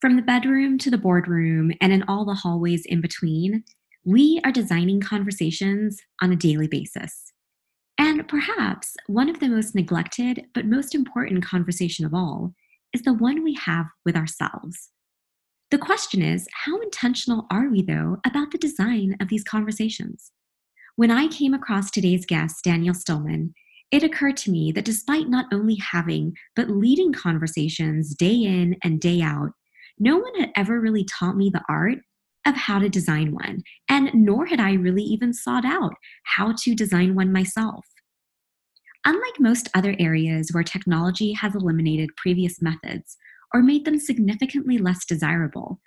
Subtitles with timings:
[0.00, 3.64] From the bedroom to the boardroom and in all the hallways in between,
[4.04, 7.32] we are designing conversations on a daily basis.
[7.96, 12.52] And perhaps one of the most neglected but most important conversation of all
[12.92, 14.90] is the one we have with ourselves.
[15.70, 20.30] The question is how intentional are we, though, about the design of these conversations?
[20.96, 23.54] When I came across today's guest, Daniel Stillman,
[23.90, 29.00] it occurred to me that despite not only having but leading conversations day in and
[29.00, 29.52] day out,
[29.98, 31.98] no one had ever really taught me the art
[32.46, 36.74] of how to design one, and nor had I really even sought out how to
[36.74, 37.84] design one myself.
[39.04, 43.16] Unlike most other areas where technology has eliminated previous methods
[43.54, 45.80] or made them significantly less desirable,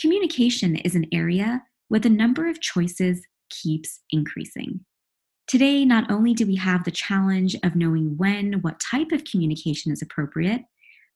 [0.00, 4.80] communication is an area where the number of choices keeps increasing.
[5.46, 9.92] Today, not only do we have the challenge of knowing when what type of communication
[9.92, 10.62] is appropriate,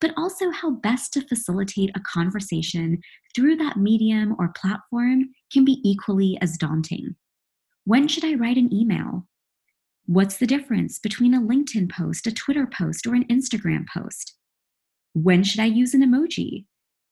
[0.01, 2.99] but also how best to facilitate a conversation
[3.35, 7.15] through that medium or platform can be equally as daunting.
[7.85, 9.27] When should I write an email?
[10.07, 14.35] What's the difference between a LinkedIn post, a Twitter post, or an Instagram post?
[15.13, 16.67] When should I use an emoji?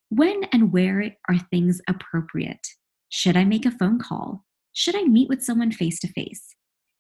[0.09, 2.67] When and where are things appropriate?
[3.09, 4.45] Should I make a phone call?
[4.73, 6.55] Should I meet with someone face to face?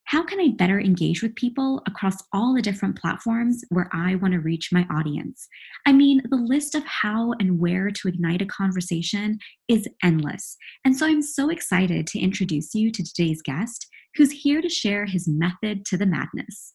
[0.09, 4.33] How can I better engage with people across all the different platforms where I want
[4.33, 5.47] to reach my audience?
[5.84, 10.56] I mean, the list of how and where to ignite a conversation is endless.
[10.83, 15.05] And so I'm so excited to introduce you to today's guest, who's here to share
[15.05, 16.72] his method to the madness.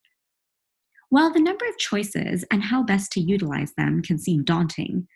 [1.09, 5.07] While the number of choices and how best to utilize them can seem daunting,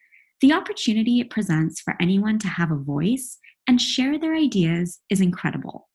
[0.41, 3.37] the opportunity it presents for anyone to have a voice
[3.67, 5.86] and share their ideas is incredible.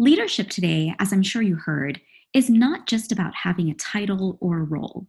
[0.00, 2.00] Leadership today, as I'm sure you heard,
[2.32, 5.06] is not just about having a title or a role.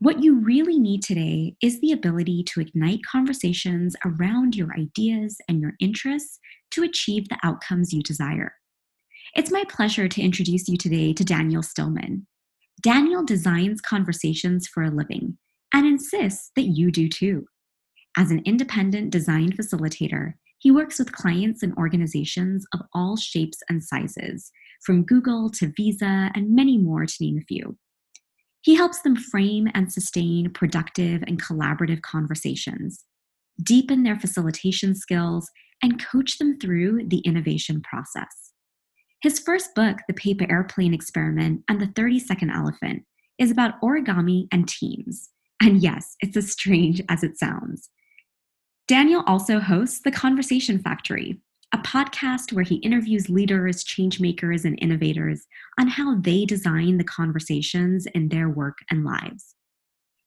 [0.00, 5.62] What you really need today is the ability to ignite conversations around your ideas and
[5.62, 6.38] your interests
[6.72, 8.52] to achieve the outcomes you desire.
[9.34, 12.26] It's my pleasure to introduce you today to Daniel Stillman.
[12.82, 15.38] Daniel designs conversations for a living
[15.72, 17.46] and insists that you do too.
[18.18, 23.82] As an independent design facilitator, he works with clients and organizations of all shapes and
[23.82, 24.52] sizes,
[24.84, 27.76] from Google to Visa and many more, to name a few.
[28.60, 33.04] He helps them frame and sustain productive and collaborative conversations,
[33.60, 35.50] deepen their facilitation skills,
[35.82, 38.52] and coach them through the innovation process.
[39.20, 43.02] His first book, The Paper Airplane Experiment and the 30 Second Elephant,
[43.36, 45.30] is about origami and teams.
[45.60, 47.90] And yes, it's as strange as it sounds.
[48.88, 51.38] Daniel also hosts The Conversation Factory,
[51.72, 55.46] a podcast where he interviews leaders, changemakers, and innovators
[55.78, 59.54] on how they design the conversations in their work and lives.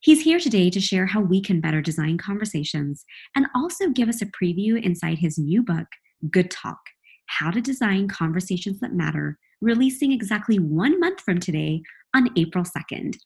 [0.00, 4.22] He's here today to share how we can better design conversations and also give us
[4.22, 5.86] a preview inside his new book,
[6.30, 6.78] Good Talk
[7.26, 11.82] How to Design Conversations That Matter, releasing exactly one month from today
[12.14, 13.16] on April 2nd.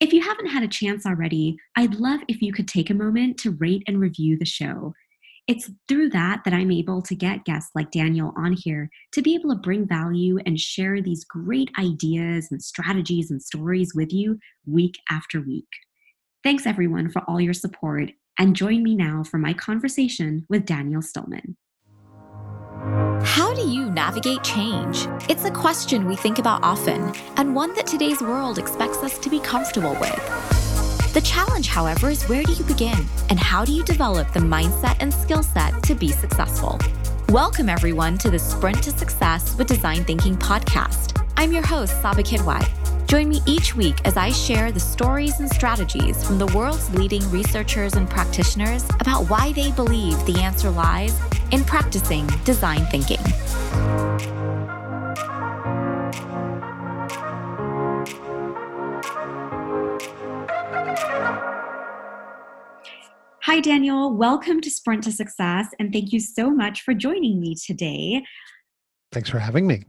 [0.00, 3.36] If you haven't had a chance already, I'd love if you could take a moment
[3.40, 4.94] to rate and review the show.
[5.46, 9.34] It's through that that I'm able to get guests like Daniel on here to be
[9.34, 14.38] able to bring value and share these great ideas and strategies and stories with you
[14.64, 15.68] week after week.
[16.42, 21.02] Thanks everyone for all your support and join me now for my conversation with Daniel
[21.02, 21.58] Stillman.
[22.80, 25.06] How do you navigate change?
[25.28, 29.28] It's a question we think about often, and one that today's world expects us to
[29.28, 31.12] be comfortable with.
[31.12, 33.04] The challenge, however, is where do you begin?
[33.28, 36.78] And how do you develop the mindset and skill set to be successful?
[37.28, 41.22] Welcome, everyone, to the Sprint to Success with Design Thinking podcast.
[41.36, 42.66] I'm your host, Saba Kidwai.
[43.06, 47.28] Join me each week as I share the stories and strategies from the world's leading
[47.30, 51.20] researchers and practitioners about why they believe the answer lies
[51.52, 53.18] in practicing design thinking.
[63.42, 64.14] Hi, Daniel.
[64.14, 68.22] Welcome to Sprint to Success, and thank you so much for joining me today.
[69.10, 69.84] Thanks for having me.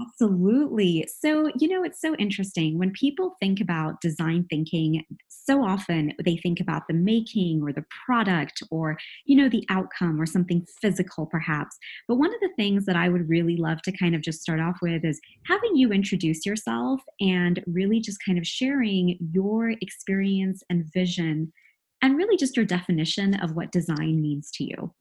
[0.00, 1.06] Absolutely.
[1.20, 6.36] So, you know, it's so interesting when people think about design thinking, so often they
[6.38, 8.96] think about the making or the product or,
[9.26, 11.76] you know, the outcome or something physical perhaps.
[12.08, 14.60] But one of the things that I would really love to kind of just start
[14.60, 20.62] off with is having you introduce yourself and really just kind of sharing your experience
[20.70, 21.52] and vision
[22.00, 24.94] and really just your definition of what design means to you.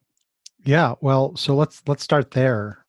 [0.63, 2.85] Yeah, well, so let's let's start there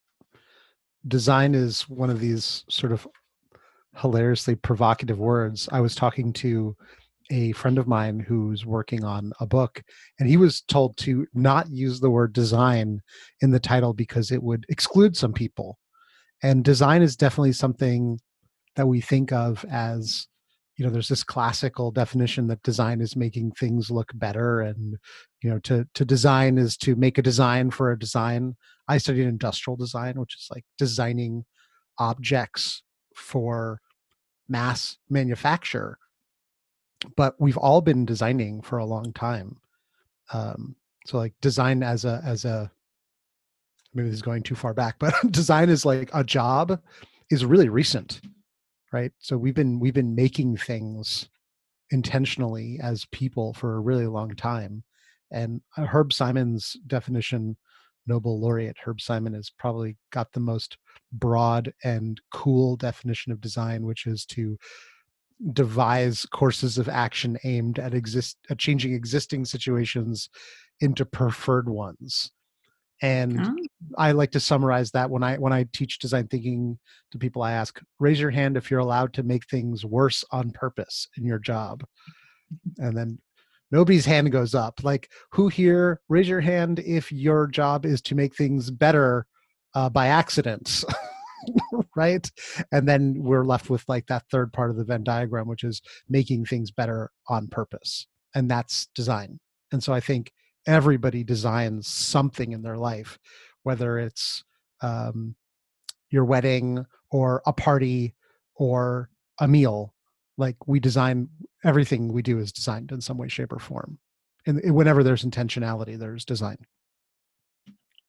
[1.07, 3.07] design is one of these sort of
[3.97, 5.69] hilariously provocative words.
[5.71, 6.77] I was talking to
[7.31, 9.83] a friend of mine who's working on a book,
[10.19, 13.01] and he was told to not use the word design
[13.41, 15.79] in the title because it would exclude some people.
[16.43, 18.19] And design is definitely something
[18.77, 20.27] that we think of as
[20.77, 24.97] you know there's this classical definition that design is making things look better and
[25.43, 28.57] you know to to design is to make a design for a design.
[28.89, 31.45] I studied industrial design which is like designing
[31.99, 32.83] objects
[33.15, 33.81] for
[34.49, 35.99] mass manufacture.
[37.17, 39.59] But we've all been designing for a long time.
[40.33, 40.77] Um
[41.07, 42.71] so like design as a as a
[43.93, 46.81] maybe this is going too far back but design is like a job
[47.31, 48.21] is really recent
[48.93, 49.13] right?
[49.19, 51.29] So we've been we've been making things
[51.93, 54.83] intentionally as people for a really long time
[55.31, 57.57] and uh, herb simon's definition
[58.07, 60.79] nobel laureate herb simon has probably got the most
[61.13, 64.57] broad and cool definition of design which is to
[65.53, 70.31] devise courses of action aimed at exist at changing existing situations
[70.81, 72.31] into preferred ones
[73.03, 73.57] and oh.
[73.99, 76.79] i like to summarize that when i when i teach design thinking
[77.11, 80.51] to people i ask raise your hand if you're allowed to make things worse on
[80.51, 81.85] purpose in your job.
[82.77, 83.19] And then
[83.71, 84.85] nobody's hand goes up.
[84.85, 89.27] Like who here raise your hand if your job is to make things better
[89.75, 90.85] uh, by accident.
[91.97, 92.31] Right?
[92.71, 95.83] And then we're left with like that third part of the venn diagram which is
[96.09, 98.07] making things better on purpose.
[98.33, 99.41] And that's design.
[99.73, 100.31] And so i think
[100.67, 103.19] everybody designs something in their life,
[103.63, 104.45] whether it's
[104.81, 105.35] um,
[106.11, 108.15] your wedding or a party
[108.55, 109.95] or a meal.
[110.37, 111.29] Like we design
[111.65, 113.99] everything we do is designed in some way, shape, or form.
[114.47, 116.59] And whenever there's intentionality, there's design.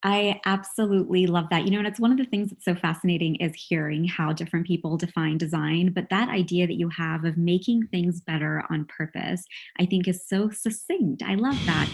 [0.04, 1.64] I absolutely love that.
[1.64, 4.68] You know, and it's one of the things that's so fascinating is hearing how different
[4.68, 5.94] people define design.
[5.94, 9.44] But that idea that you have of making things better on purpose,
[9.80, 11.24] I think is so succinct.
[11.24, 11.90] I love that.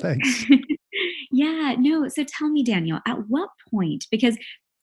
[0.00, 0.44] Thanks.
[1.32, 2.08] yeah, no.
[2.08, 4.36] So tell me, Daniel, at what point, because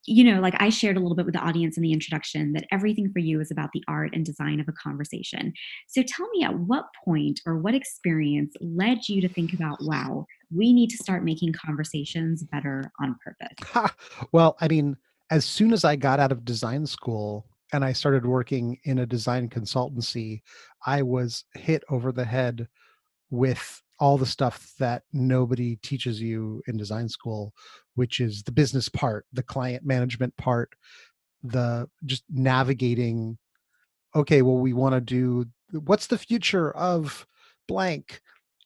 [0.08, 2.66] you know, like I shared a little bit with the audience in the introduction that
[2.72, 5.54] everything for you is about the art and design of a conversation.
[5.88, 10.26] So tell me at what point or what experience led you to think about, wow,
[10.54, 13.92] we need to start making conversations better on purpose?
[14.32, 14.98] well, I mean,
[15.30, 19.06] as soon as I got out of design school and I started working in a
[19.06, 20.42] design consultancy,
[20.86, 22.68] I was hit over the head
[23.30, 27.54] with all the stuff that nobody teaches you in design school,
[27.96, 30.74] which is the business part, the client management part,
[31.44, 33.38] the just navigating.
[34.16, 37.26] Okay, well, we want to do what's the future of
[37.68, 38.22] blank?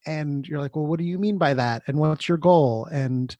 [0.05, 1.83] And you're like, well, what do you mean by that?
[1.87, 2.85] And what's your goal?
[2.91, 3.35] And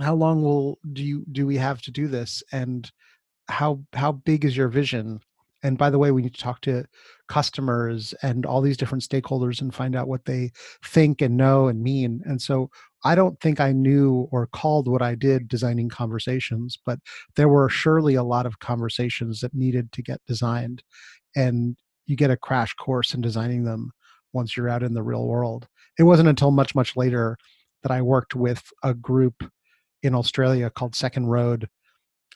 [0.00, 2.42] how long will do you do we have to do this?
[2.52, 2.90] And
[3.48, 5.20] how how big is your vision?
[5.62, 6.84] and by the way we need to talk to
[7.28, 10.50] customers and all these different stakeholders and find out what they
[10.84, 12.70] think and know and mean and so
[13.04, 16.98] i don't think i knew or called what i did designing conversations but
[17.36, 20.82] there were surely a lot of conversations that needed to get designed
[21.36, 21.76] and
[22.06, 23.90] you get a crash course in designing them
[24.32, 25.66] once you're out in the real world
[25.98, 27.36] it wasn't until much much later
[27.82, 29.44] that i worked with a group
[30.02, 31.68] in australia called second road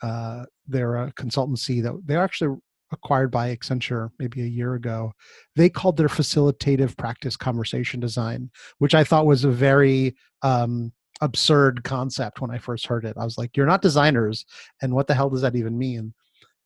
[0.03, 2.55] uh, they're a consultancy that they're actually
[2.93, 5.13] acquired by Accenture maybe a year ago,
[5.55, 11.85] they called their facilitative practice conversation design, which I thought was a very um, absurd
[11.85, 13.17] concept when I first heard it.
[13.19, 14.45] I was like, "You're not designers,
[14.83, 16.15] and what the hell does that even mean?"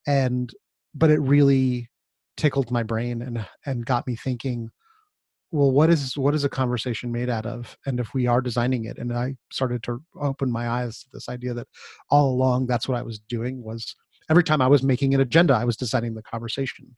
[0.07, 0.53] And
[0.95, 1.89] but it really
[2.37, 4.71] tickled my brain and and got me thinking
[5.53, 8.85] well what is what is a conversation made out of and if we are designing
[8.85, 11.67] it and i started to open my eyes to this idea that
[12.11, 13.97] all along that's what i was doing was
[14.31, 16.97] every time I was making an agenda, I was designing the conversation.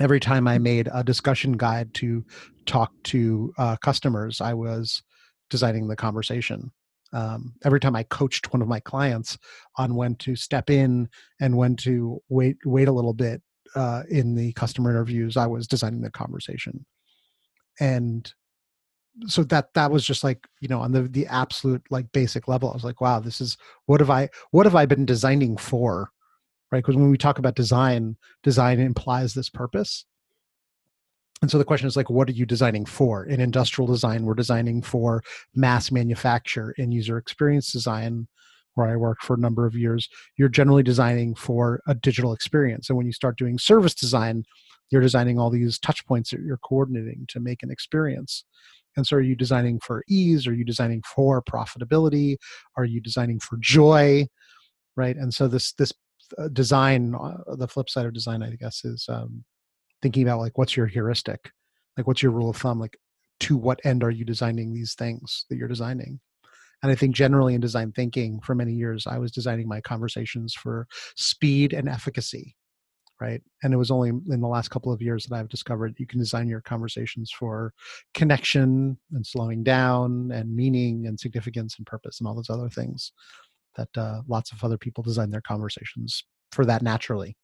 [0.00, 2.24] Every time I made a discussion guide to
[2.64, 5.02] talk to uh, customers, I was
[5.50, 6.70] designing the conversation.
[7.12, 9.36] Um, every time I coached one of my clients
[9.76, 11.08] on when to step in
[11.40, 13.42] and when to wait wait a little bit
[13.74, 16.86] uh, in the customer interviews, I was designing the conversation.
[17.80, 18.32] And
[19.26, 22.70] so that that was just like you know on the the absolute like basic level
[22.70, 26.10] i was like wow this is what have i what have i been designing for?
[26.70, 26.78] Right?
[26.78, 30.06] Because when we talk about design design implies this purpose.
[31.42, 33.24] And so the question is like what are you designing for?
[33.26, 35.22] In industrial design we're designing for
[35.54, 38.28] mass manufacture in user experience design
[38.74, 42.88] where i worked for a number of years you're generally designing for a digital experience
[42.88, 44.44] and when you start doing service design
[44.90, 48.44] you're designing all these touch points that you're coordinating to make an experience
[48.96, 50.46] and so, are you designing for ease?
[50.46, 52.36] Are you designing for profitability?
[52.76, 54.26] Are you designing for joy?
[54.96, 55.16] Right.
[55.16, 55.94] And so, this this
[56.38, 59.44] uh, design, uh, the flip side of design, I guess, is um,
[60.02, 61.50] thinking about like what's your heuristic.
[61.96, 62.98] like what's your rule of thumb like
[63.40, 66.20] to what end are you designing these things that you're designing
[66.82, 70.54] and i think generally in design thinking for many years i was designing my conversations
[70.54, 70.86] for
[71.16, 72.56] speed and efficacy
[73.20, 73.42] right?
[73.62, 76.18] And it was only in the last couple of years that i've discovered you can
[76.18, 77.72] design your conversations for
[78.14, 83.12] connection and slowing down and meaning and significance and purpose and all those other things
[83.76, 87.36] that uh, lots of other people design their conversations for that naturally.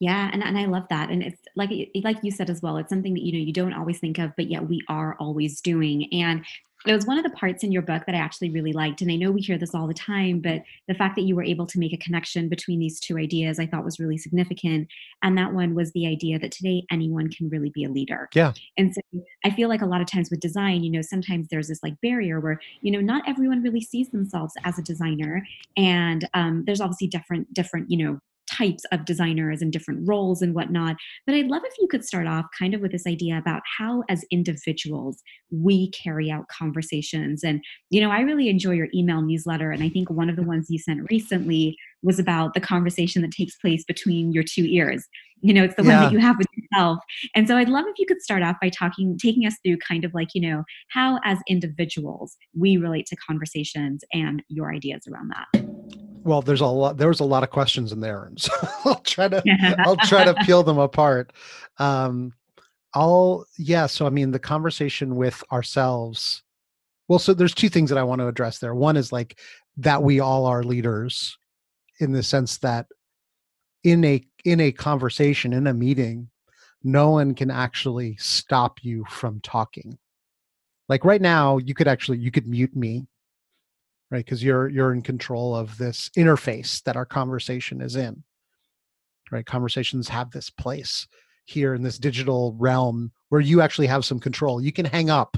[0.00, 1.70] Yeah, and and I love that, and it's like
[2.02, 4.32] like you said as well, it's something that, you know, you don't always think of,
[4.36, 6.44] but yet we are always doing, and
[6.86, 9.10] it was one of the parts in your book that I actually really liked, and
[9.10, 11.66] I know we hear this all the time, but the fact that you were able
[11.66, 14.88] to make a connection between these 2 ideas I thought was really significant,
[15.22, 18.28] and that one was the idea that today anyone can really be a leader.
[18.34, 18.52] Yeah.
[18.76, 19.00] And so
[19.44, 21.94] I feel like a lot of times with design, you know, sometimes there's this, like,
[22.02, 26.80] barrier where, you know, not everyone really sees themselves as a designer, and, um, there's
[26.80, 28.18] obviously different different, you know,
[28.56, 30.96] types of designers and different roles and whatnot.
[31.26, 34.02] But I'd love if you could start off kind of with this idea about how,
[34.08, 37.42] as individuals, we carry out conversations.
[37.42, 39.70] And, you know, I really enjoy your email newsletter.
[39.70, 43.32] And I think one of the ones you sent recently was about the conversation that
[43.32, 45.06] takes place between your two ears.
[45.40, 46.00] You know, it's the yeah.
[46.00, 46.98] one that you have with yourself.
[47.34, 50.04] And so I'd love if you could start off by talking, taking us through kind
[50.04, 55.30] of like, you know, how as individuals we relate to conversations and your ideas around
[55.30, 55.73] that
[56.24, 58.50] well there's a lot there was a lot of questions in there and so
[58.84, 59.42] i'll try to
[59.80, 61.32] i'll try to peel them apart.
[61.78, 62.32] Um
[62.94, 66.42] i'll yeah so i mean the conversation with ourselves
[67.08, 68.74] well so there's two things that i want to address there.
[68.74, 69.38] One is like
[69.76, 71.36] that we all are leaders
[72.00, 72.86] in the sense that
[73.82, 76.28] in a in a conversation in a meeting
[76.84, 79.98] no one can actually stop you from talking.
[80.88, 83.06] Like right now you could actually you could mute me
[84.14, 84.24] right?
[84.24, 88.22] Because you're you're in control of this interface that our conversation is in
[89.32, 89.46] right?
[89.46, 91.08] Conversations have this place
[91.46, 94.62] here in this digital realm where you actually have some control.
[94.62, 95.36] You can hang up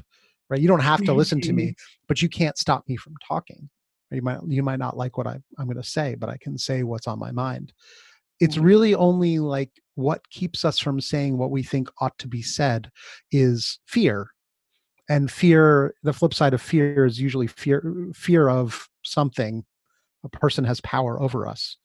[0.48, 0.60] right?
[0.60, 2.04] You don't have to listen to me mm-hmm.
[2.08, 3.68] but you can't stop me from talking.
[4.10, 6.56] You might you might not like what I, i'm going to say but i can
[6.56, 7.72] say what's on my mind.
[8.38, 8.64] It's mm-hmm.
[8.64, 12.90] really only like what keeps us from saying what we think ought to be said
[13.32, 14.30] is fear
[15.08, 19.64] and fear the flip side of fear is usually fear fear of something.
[20.24, 21.76] A person has power over us.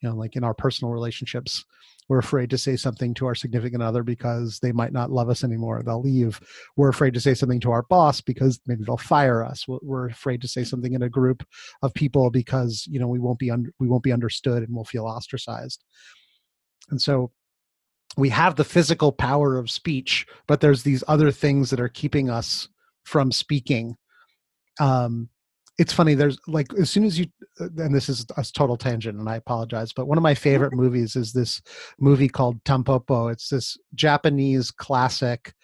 [0.00, 1.64] You know like in our personal relationships
[2.08, 5.44] we're afraid to say something to our significant other because they might not love us
[5.44, 5.82] anymore.
[5.82, 6.40] They'll leave.
[6.76, 9.66] We're afraid to say something to our boss because maybe they'll fire us.
[9.68, 10.66] We're afraid to say mm.
[10.66, 11.46] something in a group
[11.82, 14.84] of people because you know we won't be un- we won't be understood and we'll
[14.84, 15.84] feel ostracized.
[16.90, 17.30] And so
[18.18, 22.28] we have the physical power of speech but there's these other things that are keeping
[22.28, 22.68] us
[23.04, 23.96] from speaking.
[24.80, 25.30] Um
[25.78, 27.26] it's funny there's like as soon as you
[27.60, 30.72] uh, and this is a total tangent and i apologize but one of my favorite
[30.72, 31.62] movies is this
[32.00, 33.30] movie called tampopo.
[33.32, 35.54] It's this japanese classic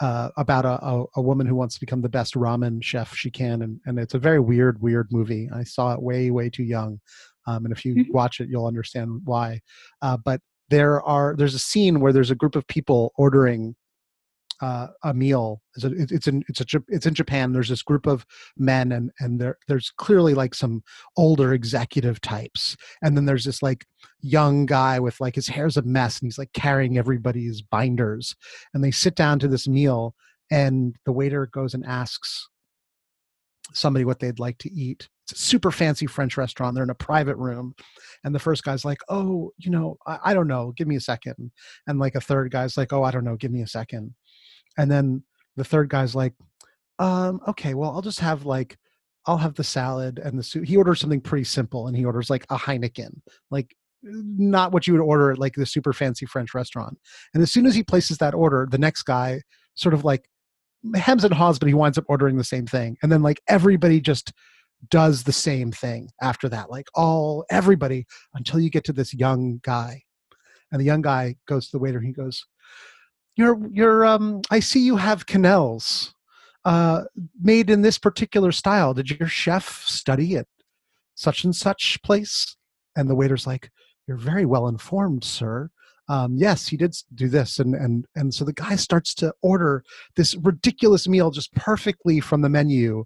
[0.00, 3.32] uh, about a, a, a, woman who wants to become the best ramen chef she
[3.32, 5.48] can and, and it's a very weird weird movie.
[5.52, 7.00] I saw it way way too young
[7.46, 8.12] um, and if you mm-hmm.
[8.12, 9.60] watch it you'll understand why.
[10.02, 10.40] Uh, but
[10.70, 13.74] there are there's a scene where there's a group of people ordering
[14.60, 15.62] uh, a meal.
[15.76, 17.52] It's, in it's a it's in Japan.
[17.52, 20.82] There's this group of men, and and there there's clearly like some
[21.16, 23.86] older executive types, and then there's this like
[24.20, 28.34] young guy with like his hair's a mess, and he's like carrying everybody's binders,
[28.74, 30.14] and they sit down to this meal,
[30.50, 32.48] and the waiter goes and asks
[33.72, 36.74] somebody what they'd like to eat super fancy French restaurant.
[36.74, 37.74] They're in a private room.
[38.24, 40.72] And the first guy's like, oh, you know, I, I, don't know.
[40.76, 41.50] Give me a second.
[41.86, 43.36] And like a third guy's like, oh, I don't know.
[43.36, 44.14] Give me a second.
[44.76, 45.22] And then
[45.56, 46.34] the third guy's like,
[46.98, 48.78] um, okay, well, I'll just have like,
[49.26, 50.64] I'll have the salad and the soup.
[50.64, 53.20] He orders something pretty simple and he orders like a Heineken,
[53.50, 56.98] like not what you would order at like the super fancy French restaurant.
[57.34, 59.42] And as soon as he places that order, the next guy
[59.74, 60.28] sort of like
[60.94, 62.96] hems and haws, but he winds up ordering the same thing.
[63.02, 64.32] And then like everybody just
[64.90, 69.60] does the same thing after that like all everybody until you get to this young
[69.62, 70.02] guy.
[70.70, 72.44] And the young guy goes to the waiter and he goes
[73.36, 76.12] you're you're um i see you have quenelles
[76.64, 77.04] uh
[77.40, 78.94] made in this particular style.
[78.94, 80.46] Did your chef study at
[81.14, 82.56] such and such place?
[82.96, 83.70] And the waiter's like
[84.06, 85.70] you're very well informed sir.
[86.08, 89.84] Um, yes, he did do this, and and and so the guy starts to order
[90.16, 93.04] this ridiculous meal just perfectly from the menu,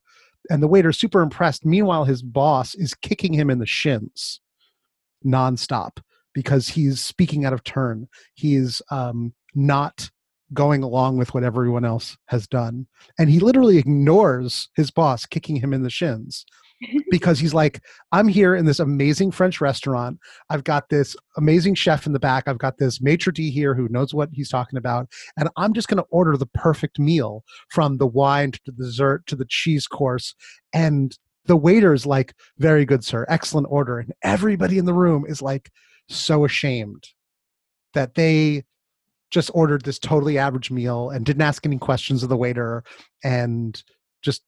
[0.51, 1.65] and the waiter's super impressed.
[1.65, 4.41] Meanwhile, his boss is kicking him in the shins
[5.25, 5.99] nonstop
[6.35, 8.09] because he's speaking out of turn.
[8.35, 10.11] He's um, not
[10.53, 12.87] going along with what everyone else has done.
[13.19, 16.45] And he literally ignores his boss kicking him in the shins.
[17.11, 20.19] Because he's like, I'm here in this amazing French restaurant.
[20.51, 22.45] I've got this amazing chef in the back.
[22.47, 25.09] I've got this maitre d here who knows what he's talking about.
[25.37, 29.27] And I'm just going to order the perfect meal from the wine to the dessert
[29.27, 30.35] to the cheese course.
[30.73, 33.27] And the waiter's like, Very good, sir.
[33.29, 33.99] Excellent order.
[33.99, 35.71] And everybody in the room is like
[36.09, 37.09] so ashamed
[37.95, 38.65] that they
[39.31, 42.85] just ordered this totally average meal and didn't ask any questions of the waiter
[43.25, 43.83] and
[44.21, 44.43] just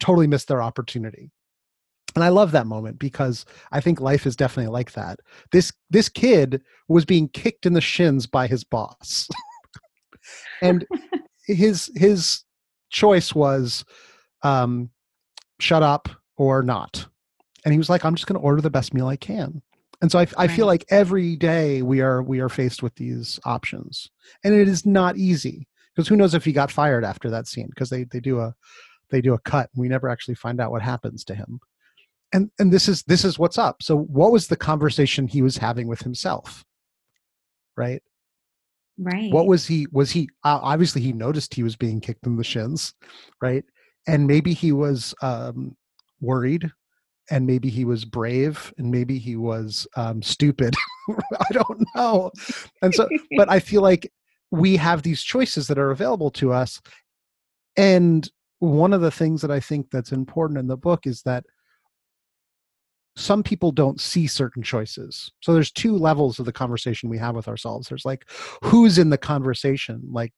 [0.00, 1.30] totally missed their opportunity
[2.14, 5.20] and i love that moment because i think life is definitely like that.
[5.52, 9.28] This this kid was being kicked in the shins by his boss.
[10.60, 10.84] And
[11.46, 12.44] his his
[12.90, 13.84] choice was
[14.42, 14.90] um
[15.58, 17.06] shut up or not.
[17.64, 19.62] And he was like i'm just going to order the best meal i can.
[20.00, 23.40] And so I, I feel like every day we are we are faced with these
[23.44, 24.10] options.
[24.44, 27.68] And it is not easy because who knows if he got fired after that scene
[27.68, 28.54] because they they do a
[29.10, 31.58] they do a cut and we never actually find out what happens to him
[32.32, 33.82] and and this is this is what's up.
[33.82, 36.64] So what was the conversation he was having with himself?
[37.76, 38.02] Right?
[39.00, 39.32] Right.
[39.32, 42.42] what was he was he uh, obviously he noticed he was being kicked in the
[42.42, 42.94] shins
[43.40, 43.64] right?
[44.08, 45.76] And maybe he was um
[46.20, 46.68] worried
[47.30, 50.74] and maybe he was brave and maybe he was um, stupid.
[51.10, 52.30] I don't know.
[52.82, 54.10] And so but i feel like
[54.50, 56.80] we have these choices that are available to us.
[57.76, 58.28] And
[58.60, 61.44] one of the things that i think that's important in the book is that
[63.18, 67.34] some people don't see certain choices so there's two levels of the conversation we have
[67.34, 68.28] with ourselves there's like
[68.62, 70.32] who's in the conversation like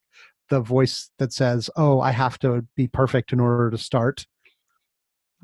[0.49, 4.27] the voice that says oh i have to be perfect in order to start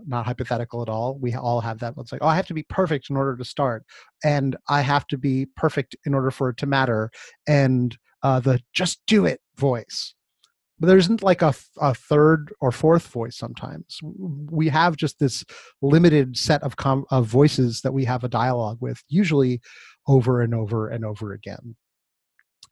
[0.06, 1.18] not hypothetical at all.
[1.18, 1.94] We all have that.
[1.98, 3.84] It's like, oh, I have to be perfect in order to start,
[4.24, 7.10] and I have to be perfect in order for it to matter.
[7.46, 10.14] And uh, the just do it voice.
[10.78, 13.98] But there isn't like a, a third or fourth voice sometimes.
[14.02, 15.44] We have just this
[15.80, 19.60] limited set of, com- of voices that we have a dialogue with, usually
[20.06, 21.76] over and over and over again.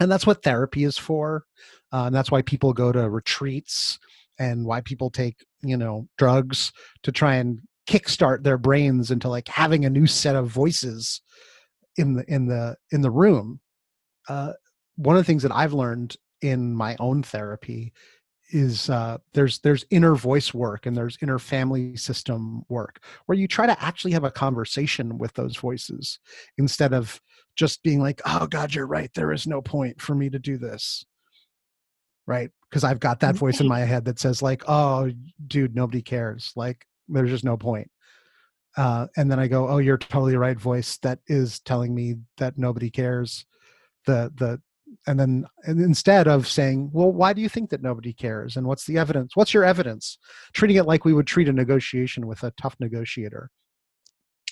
[0.01, 1.45] And that's what therapy is for.
[1.93, 3.99] Uh, and that's why people go to retreats
[4.39, 9.49] and why people take you know drugs to try and kickstart their brains into like
[9.49, 11.21] having a new set of voices
[11.97, 13.61] in the in the in the room
[14.29, 14.53] uh,
[14.97, 17.93] one of the things that i've learned in my own therapy
[18.51, 23.49] is uh, there's there's inner voice work and there's inner family system work where you
[23.49, 26.19] try to actually have a conversation with those voices
[26.59, 27.21] instead of
[27.57, 29.11] just being like oh god you're right.
[29.15, 31.07] There is no point for me to do this.
[32.27, 32.51] Right?
[32.69, 35.11] Because i've got that voice in my head that says like oh
[35.47, 36.53] dude nobody cares.
[36.55, 37.91] Like there's just no point.
[38.77, 42.59] Uh, and then i go oh you're totally right voice that is telling me that
[42.59, 43.47] nobody cares.
[44.07, 44.61] The the
[45.07, 48.67] and then and instead of saying well why do you think that nobody cares and
[48.67, 50.19] what's the evidence what's your evidence
[50.53, 53.51] treating it like we would treat a negotiation with a tough negotiator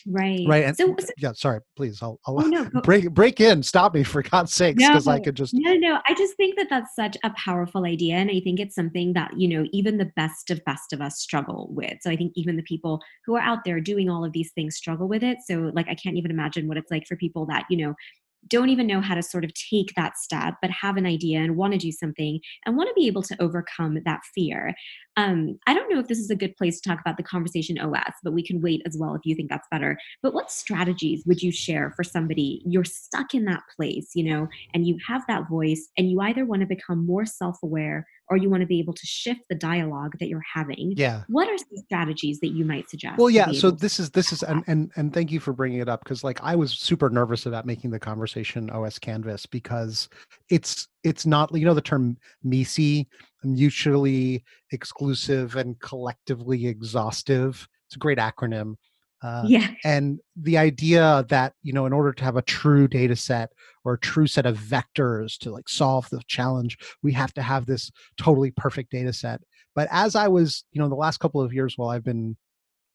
[0.06, 0.46] Right.
[0.46, 0.64] Right.
[0.64, 2.02] And So, so yeah, sorry, please.
[2.02, 3.62] I'll, I'll oh no, break break in.
[3.62, 6.00] Stop me for God's sakes, because I could just no, no.
[6.08, 9.38] I just think that that's such a powerful idea, and I think it's something that
[9.38, 11.98] you know even the best of best of us struggle with.
[12.00, 14.76] So I think even the people who are out there doing all of these things
[14.76, 15.38] struggle with it.
[15.46, 17.94] So like I can't even imagine what it's like for people that you know
[18.48, 21.56] don't even know how to sort of take that step, but have an idea and
[21.56, 24.74] want to do something and want to be able to overcome that fear.
[25.16, 27.78] Um, I don't know if this is a good place to talk about the conversation
[27.78, 29.98] OS, but we can wait as well if you think that's better.
[30.22, 34.48] But what strategies would you share for somebody you're stuck in that place, you know,
[34.74, 38.38] and you have that voice and you either want to become more self aware or
[38.38, 40.94] you want to be able to shift the dialogue that you're having?
[40.96, 41.22] yeah.
[41.28, 43.18] What are some strategies that you might suggest?
[43.18, 43.52] Well, yeah.
[43.52, 46.24] So this is this is and and and thank you for bringing it up because
[46.24, 48.31] like I was super nervous about making the conversation
[48.70, 50.08] OS Canvas because
[50.50, 53.06] it's it's not you know the term MECE,
[53.44, 57.66] mutually exclusive and collectively exhaustive.
[57.86, 58.76] It's a great acronym.
[59.22, 63.14] Uh, Yeah, and the idea that you know in order to have a true data
[63.14, 63.50] set
[63.84, 67.66] or a true set of vectors to like solve the challenge we have to have
[67.66, 69.40] this totally perfect data set
[69.76, 72.36] but as i was you know the last couple of years while i've been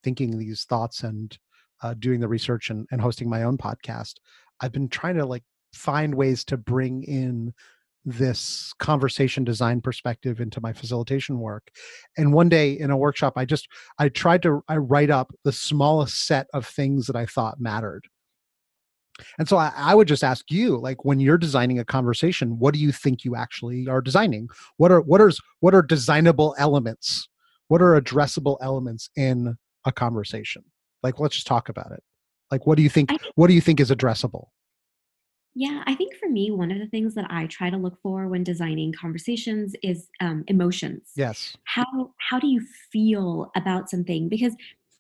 [0.04, 1.38] thinking these thoughts and
[1.82, 4.16] uh, doing the research and, and hosting my own podcast
[4.62, 5.44] i've been trying to like
[5.74, 7.54] find ways to bring in
[8.06, 11.70] this conversation design perspective into my facilitation work
[12.18, 13.68] and one day in a workshop i just
[14.00, 18.08] i tried to i write up the smallest set of things that i thought mattered.
[19.40, 22.74] And so I, I would just ask you like when you're designing a conversation what
[22.74, 24.50] do you think you actually are designing?
[24.78, 27.28] What are what are what are designable elements?
[27.68, 30.64] What are addressable elements in a conversation?
[31.04, 32.04] Like let's just talk about it
[32.52, 34.48] like what do you think I what do you think is addressable
[35.56, 38.28] Yeah, I think for me, one of the things that I try to look for
[38.28, 41.12] when designing conversations is um, emotions.
[41.16, 44.30] yes How how do you feel about something?
[44.30, 44.56] Because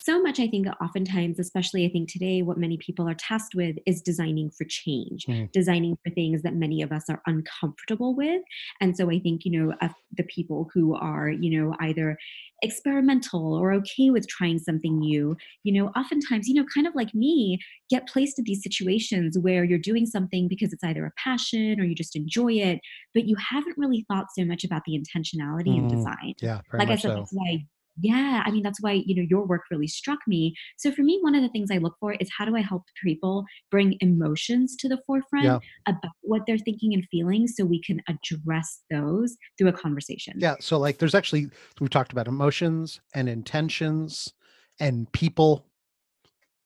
[0.07, 3.75] so much i think oftentimes especially i think today what many people are tasked with
[3.85, 5.51] is designing for change Mm.
[5.51, 8.41] designing for things that many of us are uncomfortable with
[8.81, 12.17] and so i think you know of the people who are you know either
[12.63, 17.13] experimental or okay with trying something new you know oftentimes you know kind of like
[17.13, 21.79] me get placed in these situations where you're doing something because it's either a passion
[21.79, 22.79] or you just enjoy it
[23.13, 25.89] but you haven't really thought so much about the intentionality of Mm.
[25.89, 27.19] design Yeah, like I said, so.
[27.19, 27.65] that's why
[27.99, 30.53] yeah, I mean, that's why, you know, your work really struck me.
[30.77, 32.83] So for me, one of the things I look for is how do I help
[33.03, 35.01] people bring emotions to the Yeah.
[35.05, 40.33] forefront about what they're thinking and feeling so we can address those through a conversation.
[40.37, 40.55] Yeah.
[40.59, 44.33] So like there's actually we've talked about emotions and intentions
[44.79, 45.65] and people,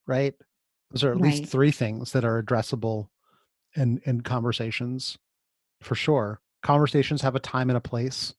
[0.07, 0.33] right?
[0.91, 3.07] Those are at least three things that are addressable
[3.75, 5.17] in in conversations
[5.81, 6.41] for sure.
[6.63, 8.33] Conversations have a time and a place.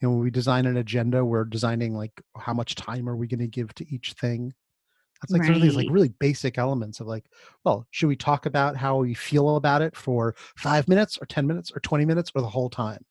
[0.00, 3.26] You know, when we design an agenda, we're designing like how much time are we
[3.26, 4.52] going to give to each thing?
[5.20, 7.24] That's like some of these like really basic elements of like,
[7.64, 11.44] well, should we talk about how we feel about it for five minutes or 10
[11.46, 13.04] minutes or 20 minutes or the whole time?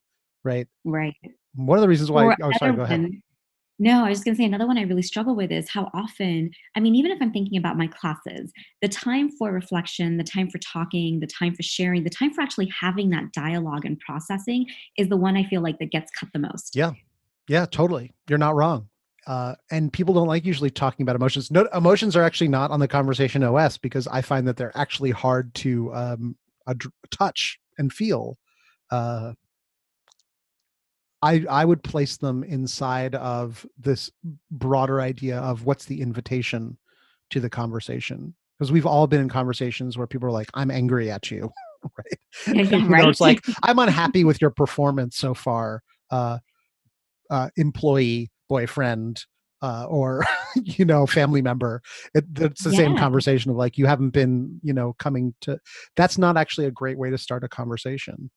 [0.46, 0.68] Right.
[0.86, 1.14] Right.
[1.56, 3.02] One of the reasons why Or oh sorry, go ahead.
[3.02, 3.22] one
[3.80, 6.52] no, I was just gonna say another one I really struggle with is how often,
[6.76, 10.50] I mean, even if I'm thinking about my classes, the time for reflection, the time
[10.50, 14.66] for talking, the time for sharing, the time for actually having that dialogue and processing
[14.98, 16.76] is the one I feel like that gets cut the most.
[16.76, 16.94] Yeah.
[17.48, 18.14] Yeah, totally.
[18.28, 18.90] You're not wrong.
[19.26, 21.52] Uh, and people don't like usually talking about emotions.
[21.52, 25.12] No, emotions are actually not on the conversation OS because I find that they're actually
[25.12, 26.36] hard to um,
[26.68, 28.38] ad- touch and feel.
[28.90, 29.34] Uh,
[31.22, 34.12] I I would place them inside of this
[34.52, 36.78] broader idea of what's the invitation
[37.32, 41.12] to the conversation because we've all been in conversations where people are like, "I'm angry
[41.12, 41.52] at you,"
[41.98, 42.20] right?
[42.48, 46.40] Yeah, yeah, you know, it's like, "I'm unhappy with your performance so far." Uh,
[47.30, 49.26] uh, employee, boyfriend,
[49.62, 50.26] uh, or
[50.64, 51.82] you know, family member.
[52.14, 55.60] It, it's the same conversation of like you haven't been, you know, coming to.
[55.96, 58.30] That's not actually a great way to start a conversation.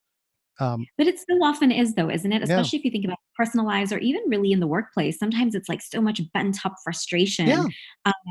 [0.58, 2.42] Um, But it so often is though, isn't it?
[2.42, 5.18] yeah, Especially if you think about personal lives or even really in the workplace.
[5.18, 7.72] Sometimes it's like so much bent up yeah, frustration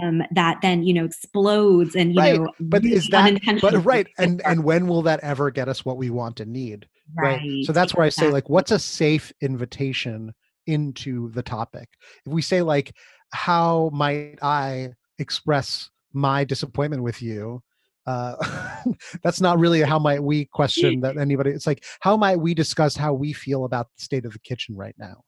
[0.03, 2.39] um, that then, you know, explodes and, you right.
[2.39, 3.39] know, But is that?
[3.61, 6.87] But right, and and when will that ever get us what we want and need?
[7.15, 7.65] Right.
[7.65, 10.33] So that's where I say like, what's a safe invitation
[10.67, 11.89] into the topic?
[12.25, 12.93] If we say like,
[13.31, 17.63] how might I express my disappointment with you?
[18.09, 18.35] Uh,
[19.23, 21.51] that's not really how might we question that anybody.
[21.51, 24.75] It's like how might we discuss how we feel about the state of the kitchen
[24.75, 25.23] right now,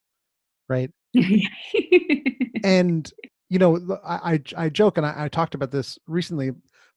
[0.68, 0.90] right?
[2.64, 3.12] And
[3.50, 6.52] you know, I I, I joke and I, I talked about this recently.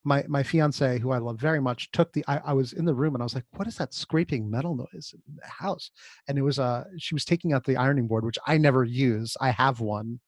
[0.07, 2.23] My my fiance, who I love very much, took the.
[2.29, 4.77] I, I was in the room and I was like, "What is that scraping metal
[4.77, 5.91] noise in the house?"
[6.29, 9.37] And it was uh she was taking out the ironing board, which I never use.
[9.41, 10.21] I have one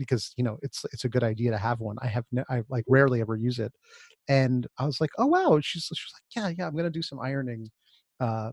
[0.00, 1.96] because you know it's it's a good idea to have one.
[2.02, 3.72] I have ne- I like rarely ever use it,
[4.28, 7.20] and I was like, "Oh wow!" She's she's like, "Yeah, yeah, I'm gonna do some
[7.20, 7.70] ironing."
[8.18, 8.50] Uh,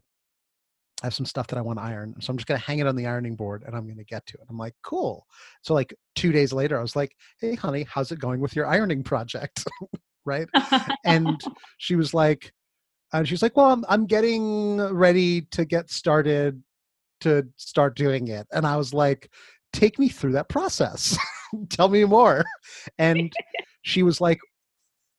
[1.03, 2.15] I have some stuff that I want to iron.
[2.19, 4.03] So I'm just going to hang it on the ironing board and I'm going to
[4.03, 4.45] get to it.
[4.49, 5.27] I'm like, cool.
[5.61, 8.65] So like two days later, I was like, hey, honey, how's it going with your
[8.65, 9.63] ironing project?
[10.25, 10.47] right.
[11.05, 11.39] And
[11.77, 12.51] she was like,
[13.13, 16.61] and she's like, well, I'm, I'm getting ready to get started
[17.21, 18.47] to start doing it.
[18.51, 19.29] And I was like,
[19.73, 21.15] take me through that process.
[21.69, 22.45] Tell me more.
[22.97, 23.31] And
[23.81, 24.39] she was like,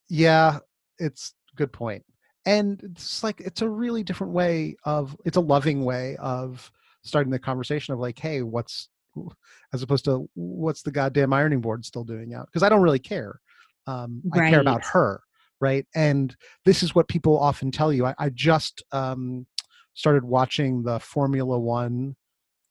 [0.09, 0.59] yeah,
[0.99, 2.05] it's good point.
[2.47, 6.71] And it's like it's a really different way of it's a loving way of
[7.03, 8.89] starting the conversation of like, hey, what's
[9.73, 12.47] as opposed to what's the goddamn ironing board still doing out?
[12.47, 13.41] Because I don't really care.
[13.87, 15.23] Um, I care about her,
[15.61, 15.87] right?
[15.95, 18.07] And this is what people often tell you.
[18.07, 19.47] I, I just um,
[19.95, 22.15] started watching the Formula One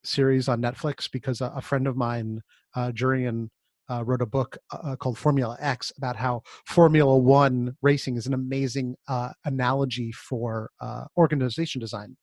[0.07, 2.41] series on Netflix because a, a friend of mine,
[2.75, 3.49] uh, Jurian,
[3.89, 8.33] uh, wrote a book uh, called Formula X about how Formula One racing is an
[8.33, 12.17] amazing uh, analogy for uh, organization design.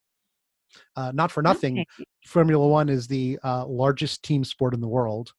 [0.97, 2.05] Uh, not for nothing, Okay.
[2.27, 5.33] Formula One is the uh, largest team sport in the world.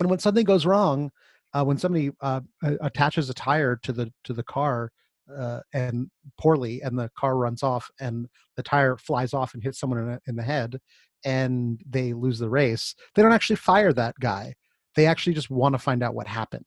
[0.00, 1.10] And when something goes wrong,
[1.54, 2.40] uh, when somebody uh,
[2.80, 4.90] attaches a tire to the to the car
[5.34, 9.78] uh, and poorly, and the car runs off, and the tire flies off and hits
[9.80, 10.78] someone in, the- in the head,
[11.24, 14.54] and they lose the race, they don't actually fire that guy.
[14.94, 16.64] They actually just want to find out what happened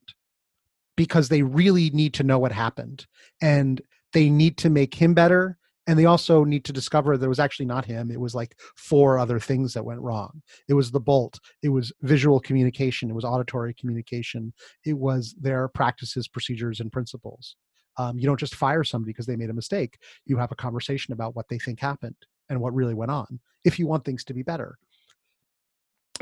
[0.96, 3.08] because they really need to know what happened,
[3.42, 3.82] and
[4.14, 5.58] they need to make him better.
[5.88, 8.12] And they also need to discover that it was actually not him.
[8.12, 10.44] It was like four other things that went wrong.
[10.68, 11.40] It was the bolt.
[11.64, 13.10] It was visual communication.
[13.10, 14.54] It was auditory communication.
[14.86, 17.56] It was their practices, procedures, and principles.
[18.00, 20.00] Um, you don't just fire somebody because they made a mistake.
[20.26, 22.16] You have a conversation about what they think happened
[22.50, 24.80] and what really went on if you want things to be better.